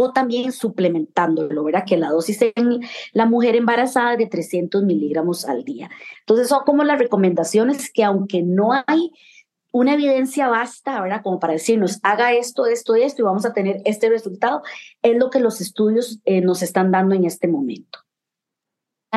o 0.00 0.12
también 0.12 0.52
suplementándolo, 0.52 1.64
¿verdad? 1.64 1.84
Que 1.84 1.96
la 1.96 2.10
dosis 2.10 2.40
en 2.42 2.80
la 3.12 3.26
mujer 3.26 3.56
embarazada 3.56 4.12
es 4.12 4.18
de 4.18 4.26
300 4.26 4.84
miligramos 4.84 5.44
al 5.44 5.64
día. 5.64 5.90
Entonces 6.20 6.48
son 6.48 6.62
como 6.64 6.84
las 6.84 7.00
recomendaciones 7.00 7.90
que 7.92 8.04
aunque 8.04 8.42
no 8.42 8.70
hay 8.86 9.10
una 9.72 9.94
evidencia 9.94 10.48
basta, 10.48 11.00
¿verdad? 11.00 11.22
Como 11.22 11.40
para 11.40 11.54
decirnos, 11.54 11.98
haga 12.04 12.32
esto, 12.32 12.66
esto, 12.66 12.94
esto 12.94 13.22
y 13.22 13.24
vamos 13.24 13.44
a 13.44 13.52
tener 13.52 13.82
este 13.84 14.08
resultado, 14.08 14.62
es 15.02 15.16
lo 15.16 15.30
que 15.30 15.40
los 15.40 15.60
estudios 15.60 16.20
eh, 16.24 16.40
nos 16.40 16.62
están 16.62 16.92
dando 16.92 17.16
en 17.16 17.24
este 17.24 17.48
momento. 17.48 17.98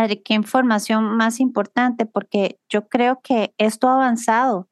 Qué 0.08 0.34
información 0.34 1.18
más 1.18 1.40
importante, 1.40 2.06
porque 2.06 2.60
yo 2.70 2.88
creo 2.88 3.20
que 3.22 3.54
esto 3.58 3.88
ha 3.88 3.96
avanzado 3.96 4.70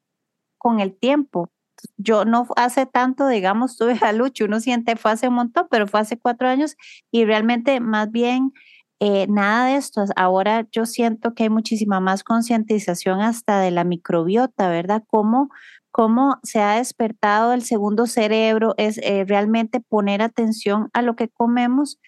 con 0.58 0.80
el 0.80 0.96
tiempo. 0.96 1.50
Yo 1.96 2.24
no 2.24 2.46
hace 2.56 2.86
tanto, 2.86 3.26
digamos, 3.28 3.76
tuve 3.78 3.98
a 4.02 4.12
Lucho, 4.12 4.44
uno 4.44 4.60
siente, 4.60 4.96
fue 4.96 5.12
hace 5.12 5.28
un 5.28 5.34
montón, 5.34 5.66
pero 5.70 5.86
fue 5.86 6.00
hace 6.00 6.18
cuatro 6.18 6.48
años 6.48 6.76
y 7.10 7.24
realmente 7.24 7.80
más 7.80 8.10
bien 8.10 8.52
eh, 9.00 9.26
nada 9.28 9.66
de 9.66 9.76
esto. 9.76 10.04
Ahora 10.16 10.66
yo 10.72 10.84
siento 10.86 11.34
que 11.34 11.44
hay 11.44 11.50
muchísima 11.50 12.00
más 12.00 12.22
concientización 12.22 13.22
hasta 13.22 13.60
de 13.60 13.70
la 13.70 13.84
microbiota, 13.84 14.68
¿verdad? 14.68 15.02
Cómo, 15.08 15.48
cómo 15.90 16.38
se 16.42 16.60
ha 16.60 16.74
despertado 16.76 17.54
el 17.54 17.62
segundo 17.62 18.06
cerebro, 18.06 18.74
es 18.76 18.98
eh, 18.98 19.24
realmente 19.26 19.80
poner 19.80 20.20
atención 20.22 20.90
a 20.92 21.02
lo 21.02 21.16
que 21.16 21.28
comemos 21.28 21.98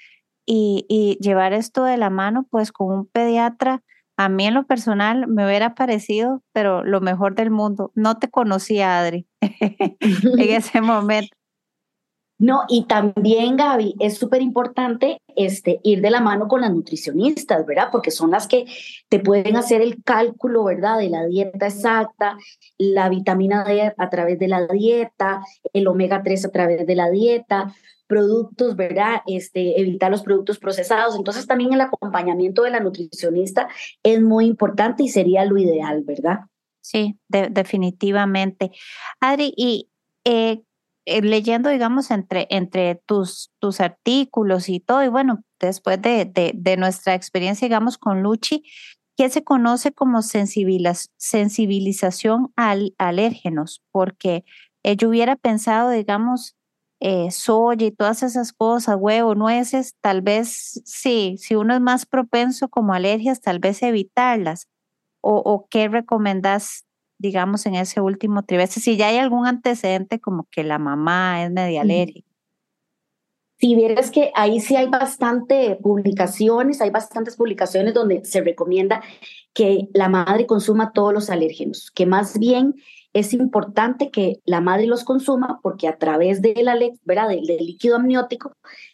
y, 0.47 1.19
llevar 1.21 1.53
esto 1.53 1.85
de 1.85 1.97
la 1.97 2.11
mano, 2.11 2.47
pues 2.51 2.73
con 2.73 2.93
un 2.93 3.07
pediatra, 3.07 3.83
a 4.17 4.29
mí 4.29 4.47
en 4.47 4.55
lo 4.55 4.67
personal 4.67 5.27
me 5.27 5.47
hubiera 5.47 5.75
parecido, 5.75 6.43
pero 6.53 6.85
lo 6.85 7.01
mejor 7.01 7.35
del 7.35 7.51
mundo. 7.51 7.93
No 7.95 8.19
te 8.19 8.29
conocía, 8.29 8.99
Adri, 8.99 9.27
en 9.41 9.97
ese 10.39 10.81
momento. 10.81 11.37
No, 12.43 12.63
y 12.69 12.87
también, 12.87 13.57
Gaby, 13.57 13.95
es 14.01 14.19
súper 14.19 14.43
importante 14.43 15.19
este, 15.37 15.79
ir 15.85 16.01
de 16.01 16.11
la 16.11 16.21
mano 16.21 16.49
con 16.49 16.63
las 16.63 16.73
nutricionistas, 16.73 17.65
¿verdad? 17.65 17.91
Porque 17.93 18.11
son 18.11 18.33
las 18.33 18.49
que 18.49 18.67
te 19.09 19.21
pueden 19.21 19.55
hacer 19.55 19.81
el 19.81 20.03
cálculo, 20.03 20.65
¿verdad? 20.65 20.99
De 20.99 21.09
la 21.09 21.25
dieta 21.25 21.69
exacta, 21.69 22.37
la 22.79 23.09
vitamina 23.09 23.63
D 23.63 23.95
a 23.97 24.11
través 24.11 24.41
de 24.41 24.49
la 24.49 24.67
dieta, 24.67 25.41
el 25.73 25.87
omega 25.87 26.25
3 26.25 26.47
a 26.47 26.51
través 26.51 26.85
de 26.85 26.97
la 26.97 27.11
dieta, 27.11 27.77
productos, 28.13 28.77
¿verdad? 28.77 29.23
Este, 29.27 29.81
evitar 29.81 30.11
los 30.11 30.23
productos 30.23 30.59
procesados. 30.59 31.17
Entonces 31.17 31.47
también 31.47 31.73
el 31.73 31.81
acompañamiento 31.81 32.63
de 32.63 32.71
la 32.71 32.81
nutricionista 32.81 33.69
es 34.03 34.21
muy 34.21 34.45
importante 34.45 35.03
y 35.03 35.09
sería 35.09 35.47
lo 35.47 35.57
ideal, 35.57 36.03
¿verdad? 36.05 36.41
Sí, 36.83 37.19
definitivamente. 37.29 38.71
Adri, 39.19 39.55
y 39.57 39.89
eh, 40.27 40.61
eh, 41.07 41.23
leyendo, 41.23 41.71
digamos, 41.71 42.11
entre, 42.11 42.47
entre 42.51 42.97
tus, 43.07 43.51
tus 43.59 43.81
artículos 43.81 44.69
y 44.69 44.81
todo, 44.81 45.03
y 45.03 45.09
bueno, 45.09 45.43
después 45.59 46.03
de, 46.03 46.31
de, 46.55 46.77
nuestra 46.77 47.15
experiencia, 47.15 47.67
digamos, 47.67 47.97
con 47.97 48.23
Luchi, 48.23 48.63
¿qué 49.17 49.31
se 49.31 49.43
conoce 49.43 49.93
como 49.93 50.21
sensibilización 50.21 52.53
al 52.57 52.95
alérgenos? 52.99 53.83
Porque 53.91 54.45
yo 54.99 55.09
hubiera 55.09 55.37
pensado, 55.37 55.89
digamos, 55.89 56.57
eh, 57.05 57.33
soya 57.33 57.87
y 57.87 57.91
todas 57.91 58.23
esas 58.23 58.53
cosas, 58.53 58.97
huevo, 58.97 59.35
nueces, 59.35 59.97
tal 60.01 60.23
vez 60.23 60.81
sí, 60.85 61.35
si 61.37 61.57
uno 61.57 61.75
es 61.75 61.81
más 61.81 62.07
propenso 62.07 62.69
como 62.69 62.95
alergias, 62.95 63.41
tal 63.41 63.59
vez 63.59 63.83
evitarlas. 63.83 64.69
¿O, 65.21 65.37
o 65.37 65.67
qué 65.69 65.89
recomendás, 65.89 66.85
digamos, 67.19 67.67
en 67.67 67.75
ese 67.75 68.01
último 68.01 68.45
trimestre? 68.45 68.81
Si 68.81 68.97
ya 68.97 69.09
hay 69.09 69.19
algún 69.19 69.49
antecedente 69.49 70.21
como 70.21 70.47
que 70.49 70.63
la 70.63 70.79
mamá 70.79 71.45
es 71.45 71.51
media 71.51 71.83
alérgica. 71.83 72.29
Si 73.59 73.75
vieras 73.75 74.13
que 74.13 74.31
ahí 74.37 74.61
sí 74.61 74.77
hay 74.77 74.87
bastante 74.89 75.77
publicaciones, 75.83 76.81
hay 76.81 76.91
bastantes 76.91 77.37
publicaciones 77.37 77.95
donde 77.95 78.25
se 78.25 78.43
recomienda 78.43 79.03
que 79.55 79.89
la 79.93 80.09
madre 80.09 80.47
consuma 80.47 80.93
todos 80.93 81.13
los 81.13 81.31
alérgenos, 81.31 81.91
que 81.91 82.07
más 82.07 82.39
bien 82.39 82.77
es 83.13 83.33
importante 83.35 84.11
que 84.11 84.41
la 84.45 84.61
madre 84.61 84.87
los 84.87 85.05
consuma 85.05 85.61
porque 85.63 85.89
a 85.89 85.99
través 85.99 86.41
de 86.41 86.55
la, 86.63 86.79
¿verdad? 87.05 87.29
Del, 87.29 87.45
líquido 87.45 87.97
amniótico, 87.97 88.53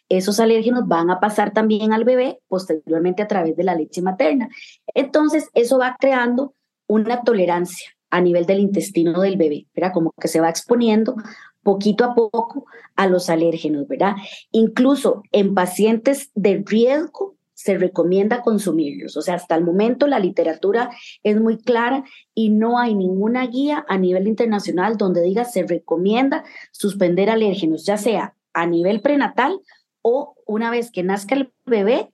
esos 0.09 0.39
alérgenos 0.39 0.87
van 0.87 1.09
a 1.09 1.19
pasar 1.19 1.53
también 1.53 1.93
al 1.93 2.03
bebé 2.03 2.39
posteriormente 2.47 3.21
a 3.23 3.27
través 3.27 3.55
de 3.55 3.63
la 3.63 3.75
leche 3.75 4.01
materna. 4.01 4.49
Entonces, 4.93 5.49
eso 5.53 5.77
va 5.77 5.95
creando 5.99 6.53
una 6.87 7.21
tolerancia 7.21 7.89
a 8.09 8.21
nivel 8.21 8.45
del 8.45 8.59
intestino 8.59 9.21
del 9.21 9.37
bebé, 9.37 9.67
¿verdad? 9.75 9.93
Como 9.93 10.11
que 10.19 10.27
se 10.27 10.41
va 10.41 10.49
exponiendo 10.49 11.15
poquito 11.63 12.03
a 12.03 12.15
poco 12.15 12.65
a 12.95 13.07
los 13.07 13.29
alérgenos, 13.29 13.87
¿verdad? 13.87 14.15
Incluso 14.51 15.23
en 15.31 15.53
pacientes 15.53 16.31
de 16.33 16.63
riesgo 16.65 17.35
se 17.59 17.77
recomienda 17.77 18.41
consumirlos. 18.41 19.17
O 19.17 19.21
sea, 19.21 19.33
hasta 19.33 19.53
el 19.53 19.65
momento 19.65 20.07
la 20.07 20.19
literatura 20.19 20.91
es 21.23 21.41
muy 21.41 21.57
clara 21.57 22.05
y 22.33 22.51
no 22.51 22.79
hay 22.79 22.95
ninguna 22.95 23.45
guía 23.47 23.85
a 23.89 23.97
nivel 23.97 24.29
internacional 24.29 24.95
donde 24.95 25.21
diga 25.21 25.43
se 25.43 25.63
recomienda 25.63 26.45
suspender 26.71 27.29
alérgenos, 27.29 27.85
ya 27.85 27.97
sea 27.97 28.33
a 28.53 28.65
nivel 28.65 29.01
prenatal 29.01 29.59
o 30.01 30.35
una 30.45 30.71
vez 30.71 30.89
que 30.89 31.03
nazca 31.03 31.35
el 31.35 31.51
bebé, 31.65 32.13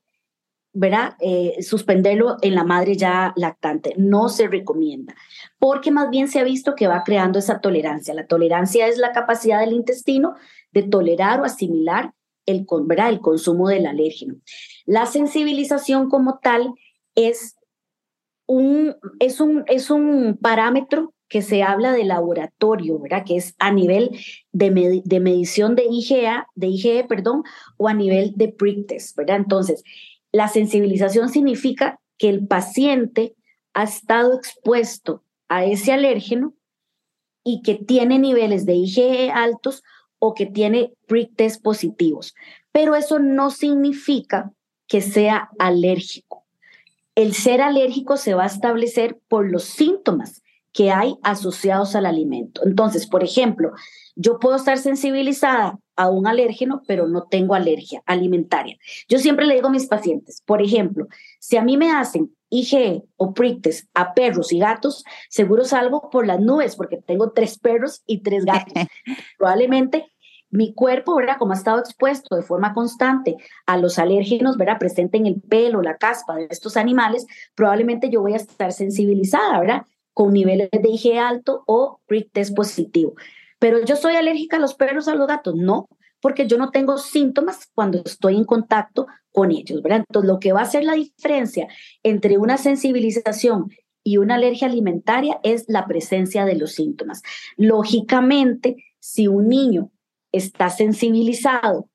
¿verdad? 0.74 1.14
Eh, 1.20 1.62
suspenderlo 1.62 2.38
en 2.42 2.56
la 2.56 2.64
madre 2.64 2.96
ya 2.96 3.32
lactante. 3.36 3.94
No 3.98 4.30
se 4.30 4.48
recomienda, 4.48 5.14
porque 5.60 5.92
más 5.92 6.10
bien 6.10 6.28
se 6.28 6.40
ha 6.40 6.44
visto 6.44 6.74
que 6.74 6.88
va 6.88 7.04
creando 7.04 7.38
esa 7.38 7.62
tolerancia. 7.62 8.16
La 8.16 8.26
tolerancia 8.26 8.88
es 8.88 8.98
la 8.98 9.12
capacidad 9.12 9.60
del 9.60 9.74
intestino 9.74 10.34
de 10.72 10.82
tolerar 10.82 11.40
o 11.40 11.44
asimilar 11.44 12.14
el, 12.48 12.66
el 13.10 13.20
consumo 13.20 13.70
del 13.70 13.86
alérgeno. 13.86 14.38
La 14.86 15.06
sensibilización 15.06 16.10
como 16.10 16.40
tal 16.40 16.74
es 17.16 17.56
un, 18.48 18.96
es 19.20 19.40
un, 19.42 19.64
es 19.68 19.90
un 19.90 20.38
parámetro 20.40 21.14
que 21.28 21.42
se 21.42 21.64
habla 21.64 21.92
de 21.92 22.04
laboratorio, 22.04 23.00
¿verdad? 23.00 23.24
Que 23.26 23.38
es 23.38 23.56
a 23.58 23.72
nivel 23.72 24.12
de, 24.52 25.02
de 25.04 25.20
medición 25.20 25.76
de 25.76 25.86
IgA, 25.90 26.48
de 26.54 26.68
IgE, 26.68 27.06
perdón, 27.06 27.44
o 27.78 27.88
a 27.88 27.94
nivel 27.94 28.34
de 28.36 28.50
prick 28.50 28.88
test, 28.88 29.18
¿verdad? 29.18 29.38
Entonces, 29.38 29.84
la 30.32 30.48
sensibilización 30.48 31.30
significa 31.30 32.00
que 32.18 32.30
el 32.30 32.46
paciente 32.46 33.36
ha 33.74 33.84
estado 33.84 34.36
expuesto 34.36 35.24
a 35.48 35.66
ese 35.66 35.94
alérgeno 35.94 36.54
y 37.44 37.62
que 37.62 37.76
tiene 37.76 38.20
niveles 38.20 38.66
de 38.66 38.76
IgE 38.76 39.32
altos 39.32 39.84
o 40.20 40.34
que 40.34 40.46
tiene 40.46 40.94
prick 41.08 41.36
test 41.36 41.62
positivos. 41.62 42.36
Pero 42.72 42.96
eso 42.96 43.20
no 43.20 43.50
significa 43.50 44.52
que 44.88 45.02
sea 45.02 45.50
alérgico. 45.60 46.46
El 47.16 47.34
ser 47.34 47.62
alérgico 47.62 48.18
se 48.18 48.34
va 48.34 48.44
a 48.44 48.48
establecer 48.48 49.18
por 49.28 49.50
los 49.50 49.64
síntomas 49.64 50.44
que 50.74 50.92
hay 50.92 51.16
asociados 51.24 51.96
al 51.96 52.06
alimento. 52.06 52.62
Entonces, 52.66 53.08
por 53.08 53.24
ejemplo, 53.24 53.72
yo 54.16 54.40
puedo 54.40 54.58
estar 54.58 54.78
sensibilizada 54.78 55.80
a 55.96 56.10
un 56.10 56.28
alérgeno, 56.28 56.84
pero 56.86 57.08
no 57.08 57.24
tengo 57.24 57.56
alergia 57.56 58.04
alimentaria. 58.06 58.78
Yo 59.08 59.20
siempre 59.20 59.46
le 59.46 59.56
digo 59.56 59.68
a 59.68 59.72
mis 59.72 59.88
pacientes, 59.88 60.42
por 60.46 60.62
ejemplo, 60.62 61.08
si 61.40 61.56
a 61.56 61.64
mí 61.64 61.78
me 61.78 61.92
hacen 61.92 62.36
IgE 62.50 63.04
o 63.16 63.34
prictes 63.34 63.88
a 63.94 64.14
perros 64.14 64.52
y 64.52 64.60
gatos, 64.60 65.06
seguro 65.30 65.64
salgo 65.64 66.10
por 66.10 66.28
las 66.28 66.42
nubes 66.42 66.76
porque 66.76 66.98
tengo 66.98 67.32
tres 67.32 67.58
perros 67.58 68.04
y 68.06 68.20
tres 68.20 68.44
gatos. 68.44 68.74
Probablemente 69.38 70.12
mi 70.56 70.74
cuerpo, 70.74 71.16
¿verdad? 71.16 71.38
Como 71.38 71.54
ha 71.54 71.56
estado 71.56 71.80
expuesto 71.80 72.36
de 72.36 72.42
forma 72.42 72.74
constante 72.74 73.36
a 73.66 73.78
los 73.78 74.00
alérgenos, 74.00 74.58
¿verdad? 74.58 74.80
Presente 74.80 75.18
en 75.18 75.26
el 75.26 75.42
pelo, 75.42 75.82
la 75.82 75.98
caspa 75.98 76.36
de 76.36 76.48
estos 76.50 76.78
animales, 76.78 77.26
probablemente 77.56 78.10
yo 78.10 78.22
voy 78.22 78.34
a 78.34 78.38
estar 78.38 78.72
sensibilizada, 78.72 79.60
¿verdad? 79.60 79.82
Con 80.14 80.34
niveles 80.34 80.70
de 80.72 80.90
IgE 80.90 81.20
alto 81.20 81.64
o 81.68 82.00
test 82.32 82.56
positivo. 82.56 83.14
Pero 83.60 83.84
yo 83.84 83.96
soy 83.96 84.16
alérgica 84.16 84.58
a 84.58 84.60
los 84.60 84.76
perros, 84.76 85.08
a 85.08 85.16
los 85.16 85.28
gatos, 85.28 85.56
no, 85.56 85.88
porque 86.22 86.48
yo 86.48 86.58
no 86.58 86.72
tengo 86.72 86.98
síntomas 86.98 87.70
cuando 87.74 88.02
estoy 88.04 88.36
en 88.36 88.46
contacto 88.46 89.08
con 89.32 89.52
ellos, 89.52 89.82
¿verdad? 89.82 90.04
Entonces, 90.08 90.28
lo 90.28 90.40
que 90.40 90.54
va 90.54 90.62
a 90.62 90.64
hacer 90.64 90.84
la 90.84 90.94
diferencia 90.94 91.68
entre 92.04 92.38
una 92.38 92.58
sensibilización 92.58 93.70
y 94.04 94.18
una 94.18 94.36
alergia 94.36 94.68
alimentaria 94.68 95.40
es 95.44 95.66
la 95.68 95.88
presencia 95.88 96.46
de 96.46 96.56
los 96.56 96.74
síntomas. 96.74 97.22
Lógicamente, 97.58 98.78
si 99.00 99.28
un 99.28 99.50
niño 99.50 99.92
está 100.36 100.70
sensibilizado 100.70 101.90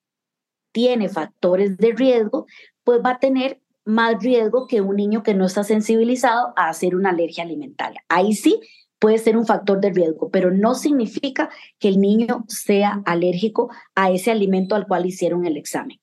tiene 0.72 1.08
factores 1.08 1.76
de 1.76 1.92
riesgo, 1.92 2.46
pues 2.84 3.00
va 3.04 3.10
a 3.10 3.18
tener 3.18 3.60
más 3.84 4.22
riesgo 4.22 4.66
que 4.66 4.80
un 4.80 4.96
niño 4.96 5.22
que 5.22 5.34
no 5.34 5.46
está 5.46 5.64
sensibilizado 5.64 6.52
a 6.56 6.68
hacer 6.68 6.94
una 6.94 7.10
alergia 7.10 7.44
alimentaria. 7.44 8.04
Ahí 8.08 8.34
sí 8.34 8.60
puede 8.98 9.18
ser 9.18 9.36
un 9.36 9.46
factor 9.46 9.80
de 9.80 9.90
riesgo, 9.90 10.30
pero 10.30 10.50
no 10.50 10.74
significa 10.74 11.50
que 11.78 11.88
el 11.88 12.00
niño 12.00 12.44
sea 12.48 13.02
alérgico 13.06 13.70
a 13.94 14.10
ese 14.10 14.30
alimento 14.30 14.74
al 14.74 14.86
cual 14.86 15.06
hicieron 15.06 15.46
el 15.46 15.56
examen. 15.56 15.98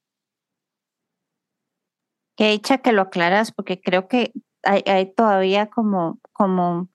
Qué 2.35 2.51
dicha 2.51 2.79
que 2.79 2.91
lo 2.91 3.03
aclaras, 3.03 3.51
porque 3.51 3.79
creo 3.79 4.07
que 4.07 4.31
hay, 4.63 5.13
todavía 5.15 5.67
como, 5.67 6.19
como 6.33 6.89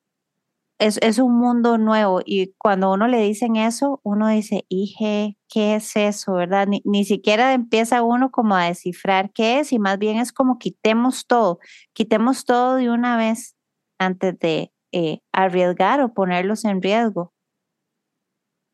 es, 0.82 0.98
es, 1.00 1.18
un 1.18 1.38
mundo 1.38 1.78
nuevo 1.78 2.20
y 2.24 2.54
cuando 2.58 2.92
uno 2.92 3.06
le 3.06 3.20
dicen 3.20 3.56
eso, 3.56 4.00
uno 4.02 4.28
dice, 4.28 4.64
hije, 4.68 5.36
¿qué 5.48 5.76
es 5.76 5.94
eso? 5.96 6.34
¿Verdad? 6.34 6.66
Ni, 6.66 6.82
ni, 6.84 7.04
siquiera 7.04 7.54
empieza 7.54 8.02
uno 8.02 8.30
como 8.30 8.56
a 8.56 8.64
descifrar 8.64 9.32
qué 9.32 9.60
es 9.60 9.72
y 9.72 9.78
más 9.78 9.98
bien 9.98 10.18
es 10.18 10.32
como 10.32 10.58
quitemos 10.58 11.26
todo, 11.26 11.60
quitemos 11.92 12.44
todo 12.44 12.76
de 12.76 12.90
una 12.90 13.16
vez 13.16 13.56
antes 13.98 14.38
de 14.38 14.72
eh, 14.90 15.20
arriesgar 15.32 16.00
o 16.00 16.12
ponerlos 16.12 16.64
en 16.64 16.82
riesgo. 16.82 17.32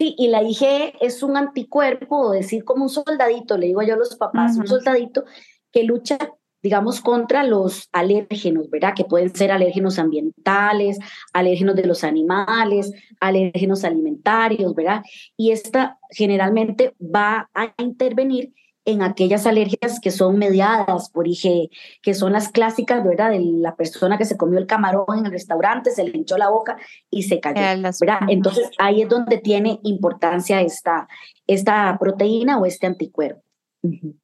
Sí, 0.01 0.15
y 0.17 0.29
la 0.29 0.43
IgE 0.43 0.95
es 1.01 1.23
un 1.23 1.37
anticuerpo, 1.37 2.31
decir 2.31 2.65
como 2.65 2.85
un 2.85 2.89
soldadito, 2.89 3.59
le 3.59 3.67
digo 3.67 3.83
yo 3.83 3.95
a 3.95 3.99
los 3.99 4.17
papás, 4.17 4.53
uh 4.53 4.59
-huh. 4.59 4.61
un 4.61 4.67
soldadito 4.69 5.25
que 5.73 5.83
lucha 5.83 6.17
digamos, 6.63 7.01
contra 7.01 7.45
los 7.45 7.89
alérgenos, 7.93 8.69
¿verdad? 8.71 8.95
Que 8.95 9.05
pueden 9.05 9.35
ser 9.35 9.51
alérgenos 9.53 9.99
ambientales, 9.99 10.99
alérgenos 11.33 11.77
de 11.77 11.87
los 11.87 12.05
animales, 12.05 12.93
alérgenos 13.21 13.85
alimentarios, 13.85 14.75
¿verdad? 14.75 15.03
Y 15.37 15.53
esta 15.53 15.99
generalmente 16.11 16.95
va 17.01 17.49
a 17.55 17.75
intervenir 17.79 18.53
en 18.85 19.03
aquellas 19.03 19.47
alergias 19.47 20.01
que 20.01 20.11
son 20.11 20.39
mediadas 20.39 21.11
por 21.11 21.29
IgE, 21.29 21.69
que 22.01 22.15
son 22.15 22.33
las 22.33 22.49
clásicas, 22.49 23.05
¿verdad? 23.05 23.31
De 23.33 23.39
la 23.39 23.77
persona 23.77 24.17
que 24.17 24.25
se 24.25 24.39
comió 24.39 24.59
el 24.59 24.67
camarón 24.67 25.19
en 25.19 25.27
el 25.27 25.33
restaurante, 25.33 25.91
se 25.91 26.05
le 26.05 26.17
hinchó 26.17 26.39
la 26.39 26.49
boca 26.49 26.79
y 27.11 27.25
se 27.25 27.39
cayó, 27.39 27.61
¿verdad? 28.01 28.21
Entonces 28.29 28.71
ahí 28.79 29.03
es 29.03 29.09
donde 29.11 29.37
tiene 29.39 29.79
importancia 29.83 30.63
esta, 30.63 31.07
esta 31.47 31.99
proteína 32.01 32.59
o 32.59 32.65
este 32.65 32.87
anticuerpo. 32.87 33.43
Uh 33.83 33.91
-huh. 33.91 34.15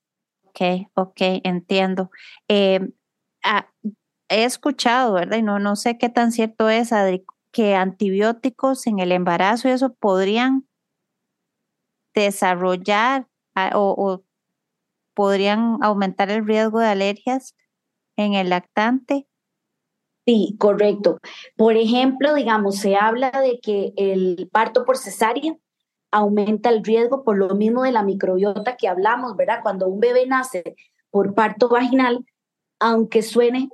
Ok, 0.54 0.88
ok, 0.94 1.20
entiendo. 1.42 2.10
Eh, 2.48 2.80
ah, 3.42 3.68
he 4.28 4.44
escuchado, 4.44 5.14
¿verdad? 5.14 5.38
Y 5.38 5.42
no, 5.42 5.58
no 5.58 5.74
sé 5.74 5.98
qué 5.98 6.08
tan 6.08 6.30
cierto 6.30 6.68
es, 6.68 6.92
Adri, 6.92 7.24
que 7.52 7.74
antibióticos 7.74 8.86
en 8.86 9.00
el 9.00 9.10
embarazo 9.10 9.68
y 9.68 9.72
eso 9.72 9.94
podrían 9.94 10.68
desarrollar 12.14 13.26
ah, 13.56 13.72
o, 13.74 14.24
podrían 15.14 15.78
aumentar 15.82 16.30
el 16.30 16.46
riesgo 16.46 16.78
de 16.78 16.86
alergias 16.86 17.56
en 18.16 18.34
el 18.34 18.50
lactante. 18.50 19.26
Sí, 20.24 20.56
correcto. 20.58 21.18
Por 21.56 21.76
ejemplo, 21.76 22.32
digamos, 22.34 22.76
se 22.78 22.94
habla 22.96 23.30
de 23.30 23.58
que 23.60 23.92
el 23.96 24.48
parto 24.52 24.84
por 24.84 24.98
cesárea 24.98 25.56
aumenta 26.14 26.70
el 26.70 26.84
riesgo 26.84 27.24
por 27.24 27.36
lo 27.36 27.56
mismo 27.56 27.82
de 27.82 27.90
la 27.90 28.04
microbiota 28.04 28.76
que 28.76 28.86
hablamos, 28.86 29.36
¿verdad? 29.36 29.60
Cuando 29.64 29.88
un 29.88 29.98
bebé 29.98 30.26
nace 30.26 30.76
por 31.10 31.34
parto 31.34 31.68
vaginal, 31.68 32.24
aunque 32.78 33.20
suene 33.22 33.68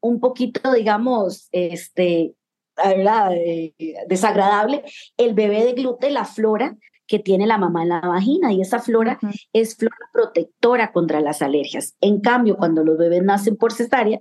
un 0.00 0.18
poquito, 0.18 0.72
digamos, 0.72 1.48
este, 1.52 2.34
¿verdad? 2.76 3.32
Eh, 3.34 3.74
desagradable, 4.08 4.82
el 5.16 5.34
bebé 5.34 5.64
de 5.64 5.74
gluten, 5.74 6.14
la 6.14 6.24
flora 6.24 6.76
que 7.06 7.20
tiene 7.20 7.46
la 7.46 7.58
mamá 7.58 7.82
en 7.82 7.90
la 7.90 8.00
vagina 8.00 8.52
y 8.52 8.60
esa 8.60 8.80
flora 8.80 9.18
uh 9.22 9.26
-huh. 9.26 9.48
es 9.52 9.76
flora 9.76 9.96
protectora 10.12 10.90
contra 10.90 11.20
las 11.20 11.42
alergias. 11.42 11.94
En 12.00 12.20
cambio, 12.20 12.56
cuando 12.56 12.82
los 12.82 12.98
bebés 12.98 13.22
nacen 13.22 13.56
por 13.56 13.72
cesárea, 13.72 14.20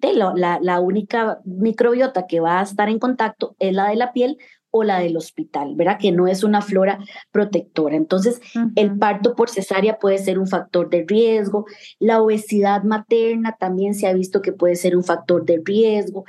la, 0.00 0.58
la 0.60 0.80
única 0.80 1.38
microbiota 1.44 2.26
que 2.26 2.40
va 2.40 2.58
a 2.58 2.64
estar 2.64 2.88
en 2.88 2.98
contacto 2.98 3.54
es 3.60 3.72
la 3.72 3.90
de 3.90 3.96
la 3.96 4.12
piel 4.12 4.38
o 4.72 4.82
la 4.82 4.98
del 4.98 5.16
hospital, 5.16 5.76
¿verdad? 5.76 5.98
Que 6.00 6.10
no 6.10 6.26
es 6.26 6.42
una 6.42 6.62
flora 6.62 6.98
protectora. 7.30 7.94
Entonces, 7.94 8.40
uh 8.56 8.58
-huh. 8.58 8.72
el 8.74 8.98
parto 8.98 9.36
por 9.36 9.48
cesárea 9.48 9.98
puede 9.98 10.18
ser 10.18 10.38
un 10.38 10.48
factor 10.48 10.90
de 10.90 11.04
riesgo, 11.06 11.66
la 12.00 12.20
obesidad 12.20 12.82
materna 12.82 13.56
también 13.60 13.94
se 13.94 14.08
ha 14.08 14.12
visto 14.12 14.42
que 14.42 14.52
puede 14.52 14.74
ser 14.74 14.96
un 14.96 15.04
factor 15.04 15.44
de 15.44 15.62
riesgo, 15.64 16.24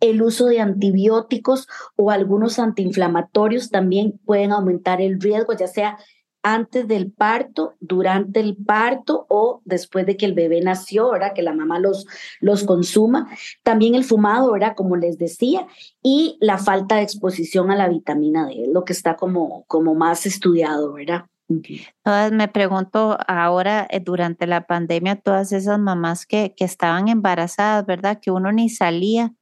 el 0.00 0.22
uso 0.22 0.46
de 0.46 0.60
antibióticos 0.60 1.66
o 1.96 2.10
algunos 2.10 2.58
antiinflamatorios 2.58 3.70
también 3.70 4.18
pueden 4.24 4.52
aumentar 4.52 5.00
el 5.00 5.20
riesgo, 5.20 5.52
ya 5.54 5.66
sea 5.66 5.98
antes 6.42 6.86
del 6.86 7.12
parto, 7.12 7.74
durante 7.80 8.40
el 8.40 8.56
parto 8.56 9.26
o 9.28 9.60
después 9.64 10.06
de 10.06 10.16
que 10.16 10.26
el 10.26 10.34
bebé 10.34 10.60
nació, 10.60 11.10
¿verdad? 11.10 11.32
Que 11.34 11.42
la 11.42 11.52
mamá 11.52 11.78
los, 11.78 12.06
los 12.40 12.64
consuma. 12.64 13.28
También 13.62 13.94
el 13.94 14.04
fumado, 14.04 14.52
¿verdad? 14.52 14.74
Como 14.76 14.96
les 14.96 15.18
decía, 15.18 15.66
y 16.02 16.38
la 16.40 16.58
falta 16.58 16.96
de 16.96 17.02
exposición 17.02 17.70
a 17.70 17.76
la 17.76 17.88
vitamina 17.88 18.46
D, 18.46 18.68
lo 18.72 18.84
que 18.84 18.92
está 18.92 19.16
como, 19.16 19.64
como 19.66 19.94
más 19.94 20.26
estudiado, 20.26 20.92
¿verdad? 20.92 21.26
Me 21.48 22.48
pregunto 22.48 23.16
ahora, 23.26 23.86
eh, 23.90 24.00
durante 24.00 24.46
la 24.46 24.66
pandemia, 24.66 25.16
todas 25.16 25.52
esas 25.52 25.78
mamás 25.78 26.26
que, 26.26 26.54
que 26.54 26.64
estaban 26.64 27.08
embarazadas, 27.08 27.86
¿verdad? 27.86 28.20
Que 28.20 28.30
uno 28.30 28.52
ni 28.52 28.68
salía, 28.68 29.32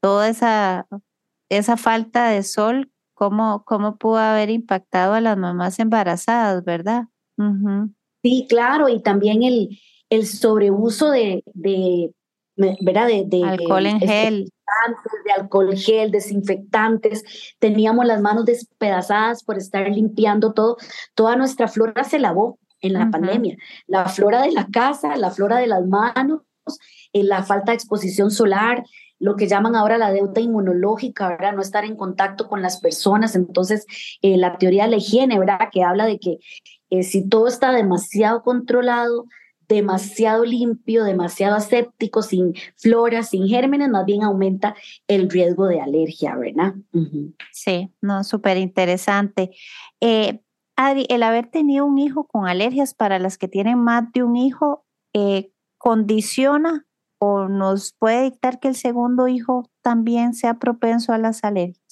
toda 0.00 0.28
esa, 0.28 0.88
esa 1.48 1.76
falta 1.76 2.28
de 2.28 2.42
sol 2.42 2.90
cómo, 3.16 3.64
cómo 3.64 3.96
pudo 3.96 4.18
haber 4.18 4.50
impactado 4.50 5.14
a 5.14 5.20
las 5.22 5.38
mamás 5.38 5.78
embarazadas, 5.78 6.62
¿verdad? 6.64 7.04
Uh 7.38 7.44
-huh. 7.44 7.94
Sí, 8.22 8.46
claro, 8.48 8.88
y 8.88 9.00
también 9.00 9.42
el, 9.42 9.78
el 10.10 10.26
sobreuso 10.26 11.10
de, 11.10 11.42
de 11.54 12.12
¿verdad? 12.56 13.06
De, 13.06 13.24
de 13.26 13.42
alcohol 13.44 13.86
en 13.86 14.00
gel. 14.00 14.52
De 15.24 15.32
alcohol 15.32 15.74
gel, 15.76 16.10
desinfectantes, 16.10 17.24
teníamos 17.58 18.04
las 18.04 18.20
manos 18.20 18.44
despedazadas 18.44 19.42
por 19.44 19.56
estar 19.56 19.88
limpiando 19.88 20.52
todo, 20.52 20.76
toda 21.14 21.36
nuestra 21.36 21.68
flora 21.68 22.04
se 22.04 22.18
lavó 22.18 22.58
en 22.80 22.92
la 22.92 23.00
uh 23.00 23.02
-huh. 23.04 23.12
pandemia, 23.12 23.56
la 23.86 24.06
flora 24.06 24.42
de 24.42 24.52
la 24.52 24.66
casa, 24.66 25.16
la 25.16 25.30
flora 25.30 25.56
de 25.58 25.68
las 25.68 25.86
manos, 25.86 26.42
eh, 27.12 27.22
la 27.22 27.42
falta 27.44 27.72
de 27.72 27.76
exposición 27.76 28.30
solar, 28.30 28.84
lo 29.18 29.36
que 29.36 29.46
llaman 29.46 29.76
ahora 29.76 29.98
la 29.98 30.12
deuda 30.12 30.40
inmunológica, 30.40 31.28
¿verdad? 31.28 31.54
No 31.54 31.62
estar 31.62 31.84
en 31.84 31.96
contacto 31.96 32.48
con 32.48 32.62
las 32.62 32.80
personas. 32.80 33.34
Entonces, 33.34 33.86
eh, 34.22 34.36
la 34.36 34.58
teoría 34.58 34.84
de 34.84 34.90
la 34.90 34.96
higiene, 34.96 35.38
¿verdad? 35.38 35.68
Que 35.72 35.82
habla 35.82 36.06
de 36.06 36.18
que 36.18 36.38
eh, 36.90 37.02
si 37.02 37.28
todo 37.28 37.48
está 37.48 37.72
demasiado 37.72 38.42
controlado, 38.42 39.26
demasiado 39.68 40.44
limpio, 40.44 41.04
demasiado 41.04 41.56
aséptico, 41.56 42.22
sin 42.22 42.54
flora, 42.76 43.22
sin 43.22 43.48
gérmenes, 43.48 43.88
más 43.88 44.04
bien 44.04 44.22
aumenta 44.22 44.76
el 45.08 45.28
riesgo 45.28 45.66
de 45.66 45.80
alergia, 45.80 46.36
¿verdad? 46.36 46.74
Sí, 47.52 47.90
no, 48.00 48.22
súper 48.22 48.58
interesante. 48.58 49.50
Eh, 50.00 50.40
Adri, 50.76 51.06
el 51.08 51.22
haber 51.22 51.48
tenido 51.48 51.86
un 51.86 51.98
hijo 51.98 52.26
con 52.26 52.46
alergias 52.46 52.94
para 52.94 53.18
las 53.18 53.38
que 53.38 53.48
tienen 53.48 53.78
más 53.78 54.12
de 54.12 54.22
un 54.22 54.36
hijo, 54.36 54.84
eh, 55.12 55.50
condiciona 55.78 56.85
o 57.18 57.48
nos 57.48 57.94
puede 57.98 58.24
dictar 58.24 58.60
que 58.60 58.68
el 58.68 58.74
segundo 58.76 59.28
hijo 59.28 59.70
también 59.82 60.34
sea 60.34 60.54
propenso 60.58 61.12
a 61.12 61.18
las 61.18 61.44
alergias? 61.44 61.85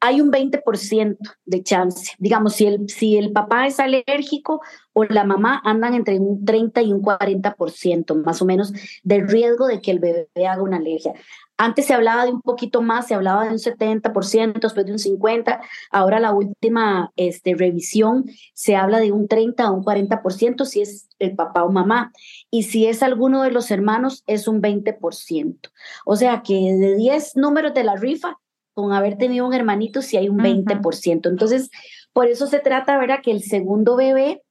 Hay 0.00 0.20
un 0.20 0.30
20% 0.30 1.18
de 1.44 1.62
chance. 1.62 2.14
Digamos, 2.18 2.54
si 2.54 2.66
el, 2.66 2.88
si 2.88 3.16
el 3.18 3.32
papá 3.32 3.66
es 3.66 3.78
alérgico 3.78 4.60
o 4.92 5.04
la 5.04 5.24
mamá 5.24 5.60
andan 5.64 5.94
entre 5.94 6.18
un 6.18 6.44
30 6.44 6.82
y 6.82 6.92
un 6.92 7.02
40% 7.02 8.24
más 8.24 8.42
o 8.42 8.44
menos 8.44 8.72
del 9.02 9.28
riesgo 9.28 9.66
de 9.66 9.80
que 9.80 9.90
el 9.90 9.98
bebé 9.98 10.28
haga 10.48 10.62
una 10.62 10.78
alergia. 10.78 11.14
Antes 11.62 11.84
se 11.84 11.92
hablaba 11.92 12.24
de 12.24 12.32
un 12.32 12.40
poquito 12.40 12.80
más, 12.80 13.06
se 13.06 13.14
hablaba 13.14 13.44
de 13.44 13.50
un 13.50 13.58
70%, 13.58 14.60
después 14.60 14.86
de 14.86 14.92
un 14.92 14.98
50%. 14.98 15.60
Ahora 15.90 16.18
la 16.18 16.32
última 16.32 17.12
este, 17.16 17.54
revisión 17.54 18.24
se 18.54 18.76
habla 18.76 18.98
de 18.98 19.12
un 19.12 19.28
30 19.28 19.70
o 19.70 19.74
un 19.74 19.84
40% 19.84 20.64
si 20.64 20.80
es 20.80 21.10
el 21.18 21.36
papá 21.36 21.64
o 21.64 21.70
mamá. 21.70 22.12
Y 22.50 22.62
si 22.62 22.86
es 22.86 23.02
alguno 23.02 23.42
de 23.42 23.50
los 23.50 23.70
hermanos, 23.70 24.24
es 24.26 24.48
un 24.48 24.62
20%. 24.62 25.70
O 26.06 26.16
sea 26.16 26.40
que 26.40 26.54
de 26.54 26.96
10 26.96 27.36
números 27.36 27.74
de 27.74 27.84
la 27.84 27.94
rifa, 27.96 28.38
con 28.74 28.92
haber 28.92 29.16
tenido 29.18 29.46
un 29.46 29.54
hermanito, 29.54 30.02
si 30.02 30.16
hay 30.16 30.28
un 30.28 30.38
20%. 30.38 31.28
Uh 31.28 31.32
-huh. 31.32 31.32
Entonces, 31.32 31.70
por 32.12 32.26
eso 32.26 32.46
se 32.46 32.60
trata, 32.60 32.98
¿verdad? 32.98 33.20
Que 33.22 33.30
el 33.30 33.42
segundo 33.42 33.96
bebé 33.96 34.42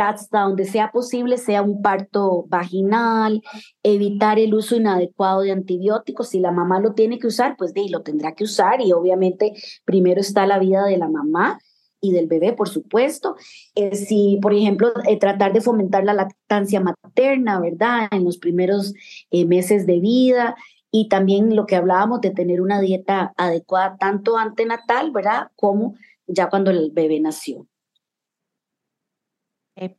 hasta 0.00 0.40
donde 0.42 0.64
sea 0.64 0.90
posible 0.90 1.38
sea 1.38 1.62
un 1.62 1.82
parto 1.82 2.44
vaginal, 2.48 3.42
evitar 3.82 4.38
el 4.38 4.54
uso 4.54 4.76
inadecuado 4.76 5.42
de 5.42 5.52
antibióticos. 5.52 6.28
Si 6.28 6.40
la 6.40 6.52
mamá 6.52 6.80
lo 6.80 6.92
tiene 6.92 7.18
que 7.18 7.26
usar, 7.26 7.56
pues 7.56 7.72
de, 7.72 7.88
lo 7.88 8.02
tendrá 8.02 8.34
que 8.34 8.44
usar 8.44 8.80
y 8.80 8.92
obviamente 8.92 9.52
primero 9.84 10.20
está 10.20 10.46
la 10.46 10.58
vida 10.58 10.84
de 10.84 10.98
la 10.98 11.08
mamá 11.08 11.58
y 12.02 12.12
del 12.12 12.26
bebé, 12.26 12.52
por 12.52 12.68
supuesto. 12.68 13.36
Eh, 13.74 13.94
si, 13.94 14.38
por 14.40 14.54
ejemplo, 14.54 14.92
eh, 15.06 15.18
tratar 15.18 15.52
de 15.52 15.60
fomentar 15.60 16.04
la 16.04 16.14
lactancia 16.14 16.80
materna, 16.80 17.60
¿verdad? 17.60 18.08
En 18.10 18.24
los 18.24 18.38
primeros 18.38 18.94
eh, 19.30 19.44
meses 19.44 19.86
de 19.86 20.00
vida 20.00 20.56
y 20.90 21.08
también 21.08 21.54
lo 21.54 21.66
que 21.66 21.76
hablábamos 21.76 22.20
de 22.20 22.30
tener 22.30 22.60
una 22.60 22.80
dieta 22.80 23.32
adecuada 23.36 23.96
tanto 23.96 24.36
antenatal, 24.36 25.10
¿verdad? 25.12 25.48
Como 25.56 25.94
ya 26.26 26.48
cuando 26.48 26.70
el 26.70 26.90
bebé 26.92 27.20
nació. 27.20 27.66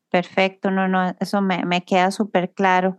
perfecto, 0.09 0.69
no, 0.69 0.87
no, 0.87 1.15
eso 1.19 1.41
me, 1.41 1.65
me 1.65 1.83
queda 1.83 2.11
súper 2.11 2.53
claro. 2.53 2.97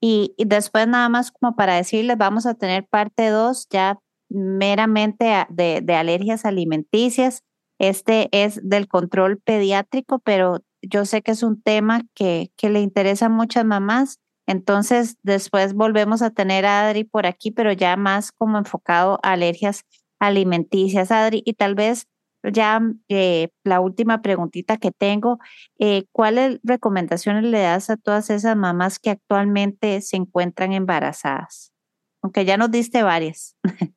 Y, 0.00 0.34
y, 0.38 0.44
después 0.46 0.86
nada 0.86 1.08
más 1.08 1.30
como 1.30 1.56
para 1.56 1.74
decirles, 1.74 2.16
vamos 2.16 2.46
a 2.46 2.54
tener 2.54 2.86
parte 2.86 3.28
2 3.28 3.68
ya 3.70 3.98
meramente 4.30 5.46
de, 5.50 5.80
de 5.82 5.94
alergias 5.94 6.44
alimenticias. 6.44 7.42
Este 7.78 8.28
es 8.32 8.60
del 8.62 8.88
control 8.88 9.38
pediátrico, 9.38 10.18
pero 10.20 10.60
yo 10.82 11.04
sé 11.04 11.22
que 11.22 11.32
es 11.32 11.42
un 11.42 11.60
tema 11.60 12.02
que, 12.14 12.50
que 12.56 12.70
le 12.70 12.80
interesa 12.80 13.26
a 13.26 13.30
muchas 13.30 13.64
mamás. 13.64 14.18
Entonces, 14.50 15.16
después 15.22 15.74
volvemos 15.74 16.22
a 16.22 16.30
tener 16.30 16.66
a 16.66 16.88
Adri 16.88 17.04
por 17.04 17.24
aquí, 17.24 17.52
pero 17.52 17.70
ya 17.70 17.96
más 17.96 18.32
como 18.32 18.58
enfocado 18.58 19.20
a 19.22 19.34
alergias 19.34 19.84
alimenticias, 20.18 21.12
Adri. 21.12 21.40
Y 21.44 21.52
tal 21.52 21.76
vez 21.76 22.08
ya 22.42 22.80
eh, 23.08 23.50
la 23.62 23.78
última 23.78 24.22
preguntita 24.22 24.76
que 24.76 24.90
tengo, 24.90 25.38
eh, 25.78 26.06
¿cuáles 26.10 26.58
recomendaciones 26.64 27.44
le 27.44 27.60
das 27.60 27.90
a 27.90 27.96
todas 27.96 28.28
esas 28.28 28.56
mamás 28.56 28.98
que 28.98 29.10
actualmente 29.10 30.00
se 30.00 30.16
encuentran 30.16 30.72
embarazadas? 30.72 31.70
Aunque 32.20 32.44
ya 32.44 32.56
nos 32.56 32.72
diste 32.72 33.04
varias. 33.04 33.56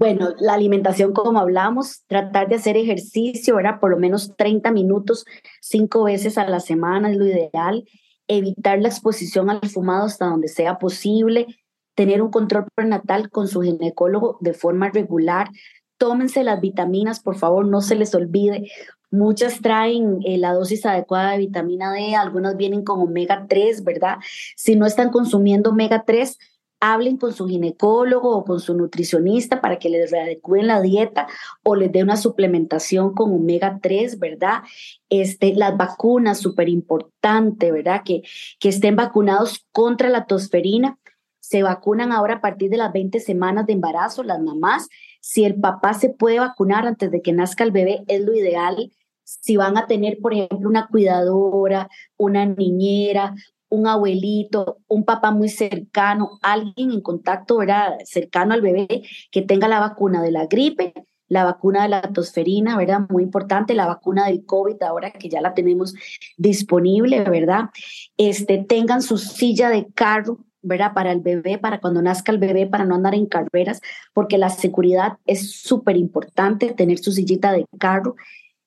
Bueno, 0.00 0.28
la 0.38 0.54
alimentación, 0.54 1.12
como 1.12 1.40
hablamos, 1.40 2.04
tratar 2.06 2.48
de 2.48 2.54
hacer 2.54 2.76
ejercicio, 2.76 3.56
¿verdad? 3.56 3.80
Por 3.80 3.90
lo 3.90 3.98
menos 3.98 4.36
30 4.36 4.70
minutos, 4.70 5.24
cinco 5.60 6.04
veces 6.04 6.38
a 6.38 6.46
la 6.46 6.60
semana 6.60 7.10
es 7.10 7.16
lo 7.16 7.26
ideal. 7.26 7.84
Evitar 8.28 8.80
la 8.80 8.88
exposición 8.88 9.50
al 9.50 9.68
fumado 9.68 10.06
hasta 10.06 10.26
donde 10.26 10.48
sea 10.48 10.78
posible. 10.78 11.46
Tener 11.94 12.22
un 12.22 12.30
control 12.30 12.66
prenatal 12.74 13.30
con 13.30 13.48
su 13.48 13.62
ginecólogo 13.62 14.38
de 14.40 14.54
forma 14.54 14.90
regular. 14.90 15.48
Tómense 15.96 16.44
las 16.44 16.60
vitaminas, 16.60 17.20
por 17.20 17.36
favor, 17.36 17.66
no 17.66 17.80
se 17.80 17.96
les 17.96 18.14
olvide. 18.14 18.70
Muchas 19.10 19.60
traen 19.60 20.20
eh, 20.24 20.36
la 20.36 20.52
dosis 20.52 20.84
adecuada 20.84 21.32
de 21.32 21.38
vitamina 21.38 21.92
D, 21.92 22.14
algunas 22.14 22.56
vienen 22.56 22.84
con 22.84 23.00
omega 23.00 23.46
3, 23.48 23.82
¿verdad? 23.82 24.18
Si 24.54 24.76
no 24.76 24.86
están 24.86 25.10
consumiendo 25.10 25.70
omega 25.70 26.04
3, 26.06 26.38
hablen 26.80 27.16
con 27.16 27.32
su 27.32 27.46
ginecólogo 27.46 28.36
o 28.36 28.44
con 28.44 28.60
su 28.60 28.74
nutricionista 28.74 29.60
para 29.60 29.78
que 29.78 29.88
les 29.88 30.10
readecúen 30.10 30.66
la 30.66 30.80
dieta 30.80 31.26
o 31.62 31.74
les 31.74 31.90
dé 31.90 32.02
una 32.02 32.16
suplementación 32.16 33.14
con 33.14 33.32
omega 33.32 33.78
3, 33.82 34.18
¿verdad? 34.18 34.62
Este, 35.08 35.54
las 35.54 35.76
vacunas, 35.76 36.38
súper 36.38 36.68
importante, 36.68 37.72
¿verdad? 37.72 38.02
Que, 38.04 38.22
que 38.60 38.68
estén 38.68 38.96
vacunados 38.96 39.66
contra 39.72 40.08
la 40.08 40.26
tosferina. 40.26 40.98
Se 41.40 41.62
vacunan 41.62 42.12
ahora 42.12 42.34
a 42.34 42.40
partir 42.40 42.70
de 42.70 42.76
las 42.76 42.92
20 42.92 43.20
semanas 43.20 43.66
de 43.66 43.72
embarazo 43.72 44.22
las 44.22 44.40
mamás. 44.40 44.88
Si 45.20 45.44
el 45.44 45.58
papá 45.58 45.94
se 45.94 46.10
puede 46.10 46.38
vacunar 46.38 46.86
antes 46.86 47.10
de 47.10 47.22
que 47.22 47.32
nazca 47.32 47.64
el 47.64 47.72
bebé, 47.72 48.04
es 48.06 48.20
lo 48.20 48.34
ideal 48.34 48.90
si 49.28 49.58
van 49.58 49.76
a 49.76 49.86
tener, 49.86 50.18
por 50.22 50.32
ejemplo, 50.32 50.68
una 50.68 50.86
cuidadora, 50.86 51.90
una 52.16 52.46
niñera 52.46 53.34
un 53.68 53.86
abuelito, 53.86 54.78
un 54.88 55.04
papá 55.04 55.30
muy 55.30 55.48
cercano, 55.48 56.38
alguien 56.42 56.90
en 56.90 57.00
contacto 57.00 57.58
¿verdad? 57.58 57.98
cercano 58.04 58.54
al 58.54 58.62
bebé 58.62 59.02
que 59.30 59.42
tenga 59.42 59.68
la 59.68 59.80
vacuna 59.80 60.22
de 60.22 60.32
la 60.32 60.46
gripe, 60.46 60.94
la 61.28 61.44
vacuna 61.44 61.82
de 61.82 61.90
la 61.90 62.02
tosferina, 62.02 62.76
¿verdad? 62.76 63.00
Muy 63.08 63.22
importante, 63.22 63.74
la 63.74 63.86
vacuna 63.86 64.26
del 64.26 64.44
COVID 64.44 64.82
ahora 64.82 65.10
que 65.10 65.28
ya 65.28 65.40
la 65.40 65.54
tenemos 65.54 65.94
disponible, 66.36 67.22
¿verdad? 67.24 67.70
Este, 68.16 68.58
tengan 68.58 69.02
su 69.02 69.18
silla 69.18 69.68
de 69.68 69.86
carro, 69.94 70.38
¿verdad? 70.62 70.92
Para 70.94 71.12
el 71.12 71.20
bebé, 71.20 71.58
para 71.58 71.80
cuando 71.80 72.02
nazca 72.02 72.32
el 72.32 72.38
bebé, 72.38 72.66
para 72.66 72.84
no 72.84 72.94
andar 72.94 73.14
en 73.14 73.26
carreras, 73.26 73.80
porque 74.12 74.38
la 74.38 74.48
seguridad 74.48 75.18
es 75.26 75.52
súper 75.52 75.96
importante, 75.96 76.72
tener 76.72 76.98
su 76.98 77.12
sillita 77.12 77.52
de 77.52 77.66
carro. 77.78 78.16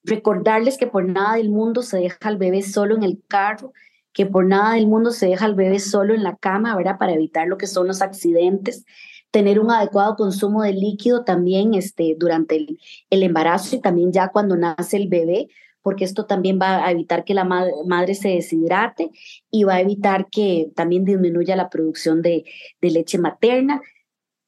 Recordarles 0.03 0.77
que 0.77 0.87
por 0.87 1.05
nada 1.05 1.35
del 1.35 1.49
mundo 1.49 1.81
se 1.81 1.97
deja 1.97 2.17
al 2.21 2.37
bebé 2.37 2.61
solo 2.61 2.95
en 2.95 3.03
el 3.03 3.21
carro, 3.27 3.73
que 4.13 4.25
por 4.25 4.45
nada 4.45 4.75
del 4.75 4.87
mundo 4.87 5.11
se 5.11 5.27
deja 5.27 5.45
al 5.45 5.55
bebé 5.55 5.79
solo 5.79 6.13
en 6.13 6.23
la 6.23 6.35
cama, 6.35 6.75
¿verdad? 6.75 6.97
Para 6.97 7.13
evitar 7.13 7.47
lo 7.47 7.57
que 7.57 7.67
son 7.67 7.87
los 7.87 8.01
accidentes, 8.01 8.85
tener 9.31 9.59
un 9.59 9.71
adecuado 9.71 10.15
consumo 10.15 10.63
de 10.63 10.73
líquido 10.73 11.23
también 11.23 11.73
este, 11.73 12.15
durante 12.17 12.57
el, 12.57 12.79
el 13.09 13.23
embarazo 13.23 13.75
y 13.75 13.81
también 13.81 14.11
ya 14.11 14.27
cuando 14.29 14.57
nace 14.57 14.97
el 14.97 15.07
bebé, 15.07 15.47
porque 15.81 16.03
esto 16.03 16.25
también 16.25 16.59
va 16.61 16.85
a 16.85 16.91
evitar 16.91 17.23
que 17.23 17.33
la 17.33 17.43
madre 17.43 18.13
se 18.13 18.29
deshidrate 18.29 19.09
y 19.49 19.63
va 19.63 19.75
a 19.75 19.81
evitar 19.81 20.27
que 20.29 20.69
también 20.75 21.05
disminuya 21.05 21.55
la 21.55 21.69
producción 21.69 22.21
de, 22.21 22.45
de 22.81 22.91
leche 22.91 23.17
materna 23.17 23.81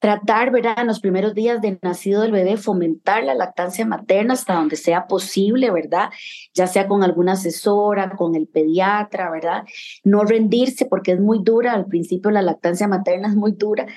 tratar, 0.03 0.51
¿verdad? 0.51 0.79
En 0.79 0.87
los 0.87 0.99
primeros 0.99 1.33
días 1.33 1.61
de 1.61 1.79
nacido 1.81 2.23
del 2.23 2.33
bebé, 2.33 2.57
fomentar 2.57 3.23
la 3.23 3.35
lactancia 3.35 3.85
materna 3.85 4.33
hasta 4.33 4.55
donde 4.55 4.75
sea 4.75 5.07
posible, 5.07 5.71
¿verdad? 5.71 6.09
Ya 6.53 6.67
sea 6.67 6.89
con 6.89 7.03
alguna 7.03 7.31
asesora, 7.31 8.09
con 8.09 8.35
el 8.35 8.45
pediatra, 8.47 9.31
¿verdad? 9.31 9.63
No 10.03 10.25
rendirse 10.25 10.87
porque 10.87 11.13
es 11.13 11.21
muy 11.21 11.39
dura, 11.41 11.71
al 11.71 11.85
principio 11.85 12.31
la 12.31 12.41
lactancia 12.41 12.85
materna 12.85 13.29
es 13.29 13.35
muy 13.37 13.53
dura, 13.53 13.87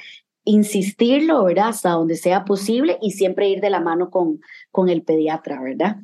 insistirlo, 0.44 1.42
¿verdad? 1.42 1.70
Hasta 1.70 1.90
donde 1.90 2.14
sea 2.14 2.44
posible 2.44 2.98
y 3.02 3.10
siempre 3.10 3.48
ir 3.48 3.60
de 3.60 3.70
la 3.70 3.80
mano 3.80 4.08
con, 4.08 4.38
con 4.70 4.88
el 4.88 5.02
pediatra, 5.02 5.60
¿verdad? 5.60 5.96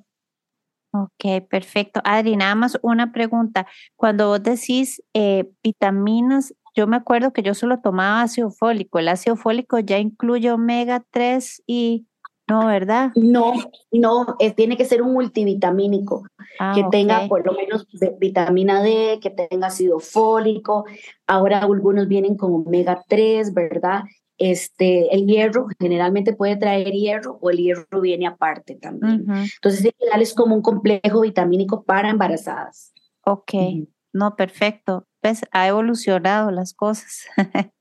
Ok, 0.90 1.46
perfecto. 1.48 2.00
Adri, 2.02 2.36
nada 2.36 2.56
más 2.56 2.76
una 2.82 3.12
pregunta. 3.12 3.68
Cuando 3.94 4.26
vos 4.26 4.42
decís 4.42 5.00
eh, 5.14 5.48
vitaminas, 5.62 6.54
yo 6.74 6.86
me 6.86 6.96
acuerdo 6.96 7.32
que 7.32 7.42
yo 7.42 7.54
solo 7.54 7.80
tomaba 7.80 8.22
ácido 8.22 8.50
fólico. 8.50 8.98
El 8.98 9.08
ácido 9.08 9.36
fólico 9.36 9.78
ya 9.78 9.98
incluye 9.98 10.50
omega 10.50 11.04
3 11.10 11.62
y 11.66 12.06
no, 12.48 12.66
¿verdad? 12.66 13.12
No, 13.14 13.54
no, 13.92 14.36
tiene 14.56 14.76
que 14.76 14.84
ser 14.84 15.00
un 15.00 15.12
multivitamínico 15.12 16.24
ah, 16.58 16.72
que 16.74 16.84
tenga 16.90 17.28
por 17.28 17.46
lo 17.46 17.52
menos 17.52 17.86
vitamina 18.18 18.82
D, 18.82 19.20
que 19.22 19.30
tenga 19.30 19.68
ácido 19.68 20.00
fólico. 20.00 20.84
Ahora 21.26 21.60
algunos 21.60 22.08
vienen 22.08 22.36
con 22.36 22.52
omega 22.52 23.04
3, 23.08 23.54
¿verdad? 23.54 24.02
Este, 24.38 25.14
el 25.14 25.26
hierro 25.26 25.68
generalmente 25.78 26.32
puede 26.32 26.56
traer 26.56 26.90
hierro 26.90 27.38
o 27.40 27.50
el 27.50 27.58
hierro 27.58 28.00
viene 28.00 28.26
aparte 28.26 28.74
también. 28.74 29.24
Entonces, 29.54 29.92
es 30.20 30.34
como 30.34 30.56
un 30.56 30.62
complejo 30.62 31.20
vitamínico 31.20 31.84
para 31.84 32.10
embarazadas. 32.10 32.92
Ok, 33.24 33.52
no, 34.12 34.36
perfecto 34.36 35.06
pues 35.22 35.42
ha 35.52 35.68
evolucionado 35.68 36.50
las 36.50 36.74
cosas. 36.74 37.26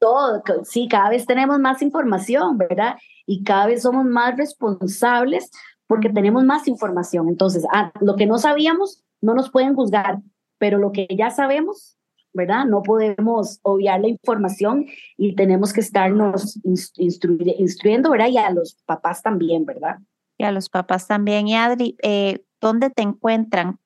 Todo, 0.00 0.42
sí, 0.64 0.88
cada 0.88 1.10
vez 1.10 1.26
tenemos 1.26 1.60
más 1.60 1.82
información, 1.82 2.56
¿verdad? 2.56 2.96
Y 3.26 3.44
cada 3.44 3.66
vez 3.66 3.82
somos 3.82 4.06
más 4.06 4.36
responsables 4.36 5.50
porque 5.86 6.08
tenemos 6.08 6.42
más 6.44 6.66
información. 6.66 7.28
Entonces, 7.28 7.66
ah, 7.72 7.92
lo 8.00 8.16
que 8.16 8.26
no 8.26 8.38
sabíamos 8.38 9.04
no 9.20 9.34
nos 9.34 9.50
pueden 9.50 9.74
juzgar, 9.74 10.20
pero 10.56 10.78
lo 10.78 10.90
que 10.92 11.06
ya 11.14 11.30
sabemos, 11.30 11.98
¿verdad? 12.32 12.64
No 12.64 12.82
podemos 12.82 13.58
obviar 13.60 14.00
la 14.00 14.08
información 14.08 14.86
y 15.18 15.34
tenemos 15.34 15.74
que 15.74 15.80
estarnos 15.80 16.58
instruyendo, 16.96 18.10
¿verdad? 18.10 18.28
Y 18.28 18.38
a 18.38 18.50
los 18.50 18.78
papás 18.86 19.22
también, 19.22 19.66
¿verdad? 19.66 19.98
Y 20.38 20.44
a 20.44 20.52
los 20.52 20.70
papás 20.70 21.06
también. 21.06 21.46
Y 21.48 21.56
Adri, 21.56 21.98
eh, 22.02 22.42
¿dónde 22.62 22.88
te 22.88 23.02
encuentran? 23.02 23.79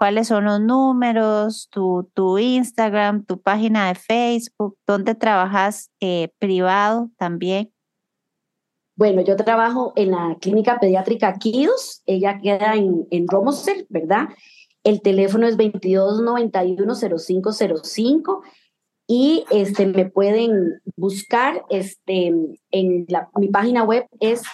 Cuáles 0.00 0.28
son 0.28 0.46
los 0.46 0.62
números, 0.62 1.68
tu, 1.70 2.08
tu 2.14 2.38
Instagram, 2.38 3.26
tu 3.26 3.38
página 3.38 3.88
de 3.88 3.94
Facebook, 3.94 4.78
dónde 4.86 5.14
trabajas 5.14 5.90
eh, 6.00 6.30
privado 6.38 7.10
también. 7.18 7.70
Bueno, 8.96 9.20
yo 9.20 9.36
trabajo 9.36 9.92
en 9.96 10.12
la 10.12 10.38
clínica 10.40 10.80
pediátrica 10.80 11.34
Kidos, 11.34 12.00
ella 12.06 12.38
queda 12.42 12.76
en, 12.76 13.06
en 13.10 13.28
Romoser, 13.28 13.84
¿verdad? 13.90 14.30
El 14.84 15.02
teléfono 15.02 15.46
es 15.46 15.58
2291-0505 15.58 18.40
y 19.06 19.44
este, 19.50 19.84
me 19.84 20.08
pueden 20.08 20.80
buscar 20.96 21.66
este, 21.68 22.32
en 22.70 23.04
la, 23.08 23.28
mi 23.34 23.48
página 23.48 23.84
web 23.84 24.06
es 24.18 24.44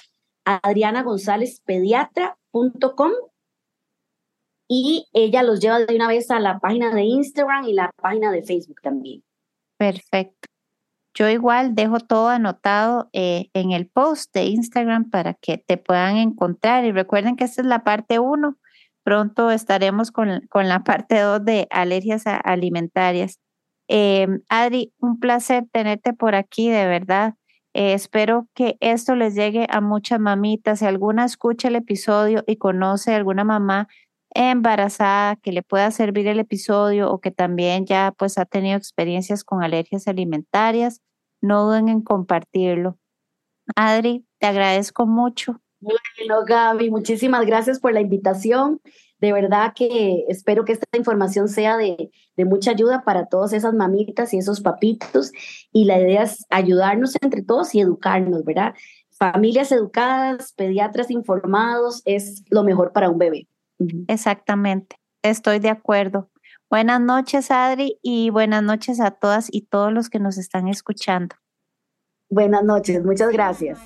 adrianagonzalezpediatra.com 0.44 3.12
y 4.68 5.07
ella 5.12 5.42
los 5.42 5.61
lleva 5.61 5.81
de 5.81 5.94
una 5.94 6.09
vez 6.09 6.31
a 6.31 6.40
la 6.40 6.59
página 6.59 6.94
de 6.94 7.02
Instagram 7.05 7.64
y 7.64 7.72
la 7.72 7.90
página 8.00 8.31
de 8.33 8.42
Facebook 8.42 8.81
también. 8.83 9.22
Perfecto. 9.79 10.48
Yo 11.14 11.31
igual 11.31 11.74
dejo 11.74 11.98
todo 12.00 12.29
anotado 12.29 13.09
eh, 13.12 13.48
en 13.55 13.72
el 13.72 13.88
post 13.88 14.35
de 14.35 14.44
Instagram 14.44 15.09
para 15.09 15.35
que 15.35 15.57
te 15.57 15.79
puedan 15.79 16.16
encontrar 16.18 16.85
y 16.85 16.92
recuerden 16.92 17.37
que 17.37 17.44
esta 17.44 17.62
es 17.62 17.66
la 17.66 17.85
parte 17.85 18.18
uno. 18.18 18.59
Pronto 19.02 19.50
estaremos 19.50 20.11
con, 20.11 20.46
con 20.50 20.68
la 20.68 20.85
parte 20.85 21.20
dos 21.20 21.42
de 21.44 21.68
alergias 21.70 22.24
alimentarias. 22.26 23.38
Eh, 23.88 24.26
Adri, 24.48 24.92
un 24.98 25.18
placer 25.18 25.64
tenerte 25.72 26.12
por 26.12 26.35
aquí, 26.35 26.68
de 26.68 26.87
verdad. 26.87 27.35
Eh, 27.72 27.92
espero 27.92 28.48
que 28.55 28.76
esto 28.81 29.14
les 29.16 29.35
llegue 29.35 29.66
a 29.70 29.81
muchas 29.81 30.18
mamitas. 30.20 30.81
Si 30.81 30.87
alguna 30.87 31.24
escucha 31.24 31.68
el 31.68 31.76
episodio 31.76 32.42
y 32.46 32.57
conoce 32.57 33.12
a 33.12 33.16
alguna 33.16 33.44
mamá 33.44 33.88
embarazada 34.37 35.37
que 35.37 35.53
le 35.53 35.62
pueda 35.62 35.90
servir 35.90 36.27
el 36.29 36.38
episodio 36.38 37.11
o 37.11 37.20
que 37.20 37.31
también 37.31 37.87
ya 37.87 38.12
pues 38.16 38.38
ha 38.38 38.44
tenido 38.44 38.77
experiencias 38.77 39.44
con 39.44 39.62
alergias 39.62 40.09
alimentarias, 40.09 41.01
no 41.40 41.64
duden 41.64 41.88
en 41.88 42.03
compartirlo. 42.03 42.99
Adri, 43.75 44.27
te 44.38 44.46
agradezco 44.46 45.07
mucho. 45.07 45.61
Bueno, 45.81 46.44
Gaby, 46.46 46.90
muchísimas 46.90 47.46
gracias 47.46 47.81
por 47.81 47.92
la 47.92 48.01
invitación. 48.01 48.81
de 49.18 49.33
verdad 49.33 49.72
que 49.75 50.27
espero 50.29 50.66
que 50.66 50.72
esta 50.72 50.99
información 50.99 51.49
sea 51.49 51.79
de, 51.79 52.11
de, 52.37 52.44
mucha 52.44 52.72
ayuda 52.72 53.03
para 53.03 53.27
todas 53.29 53.55
esas 53.55 53.72
mamitas 53.72 54.35
y 54.35 54.38
esos 54.38 54.61
papitos. 54.61 55.33
Y 55.72 55.87
la 55.87 55.99
idea 55.99 56.22
es 56.25 56.44
ayudarnos 56.51 57.16
entre 57.22 57.42
todos 57.42 57.75
y 57.75 57.81
educarnos, 57.81 58.44
¿verdad? 58.44 58.75
Familias 59.11 59.72
educadas, 59.72 60.53
pediatras 60.53 61.11
informados, 61.11 62.03
es 62.05 62.44
lo 62.51 62.62
mejor 62.62 62.92
para 62.92 63.09
un 63.09 63.18
bebé. 63.18 63.49
Exactamente, 64.08 64.96
estoy 65.22 65.58
de 65.58 65.70
acuerdo. 65.70 66.30
Buenas 66.68 67.00
noches, 67.00 67.50
Adri, 67.50 67.98
y 68.02 68.30
buenas 68.30 68.62
noches 68.62 69.00
a 69.00 69.12
todas 69.12 69.48
y 69.50 69.62
todos 69.62 69.92
los 69.92 70.10
que 70.10 70.18
nos 70.18 70.36
están 70.36 70.66
escuchando. 70.66 71.36
Buenas 72.28 72.64
noches, 72.64 73.04
muchas 73.04 73.30
gracias. 73.30 73.78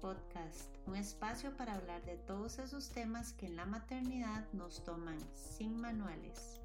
Podcast, 0.00 0.76
un 0.86 0.96
espacio 0.96 1.56
para 1.56 1.74
hablar 1.74 2.04
de 2.04 2.16
todos 2.16 2.58
esos 2.58 2.90
temas 2.90 3.32
que 3.32 3.46
en 3.46 3.56
la 3.56 3.64
maternidad 3.64 4.44
nos 4.52 4.82
toman 4.82 5.18
sin 5.34 5.80
manuales. 5.80 6.55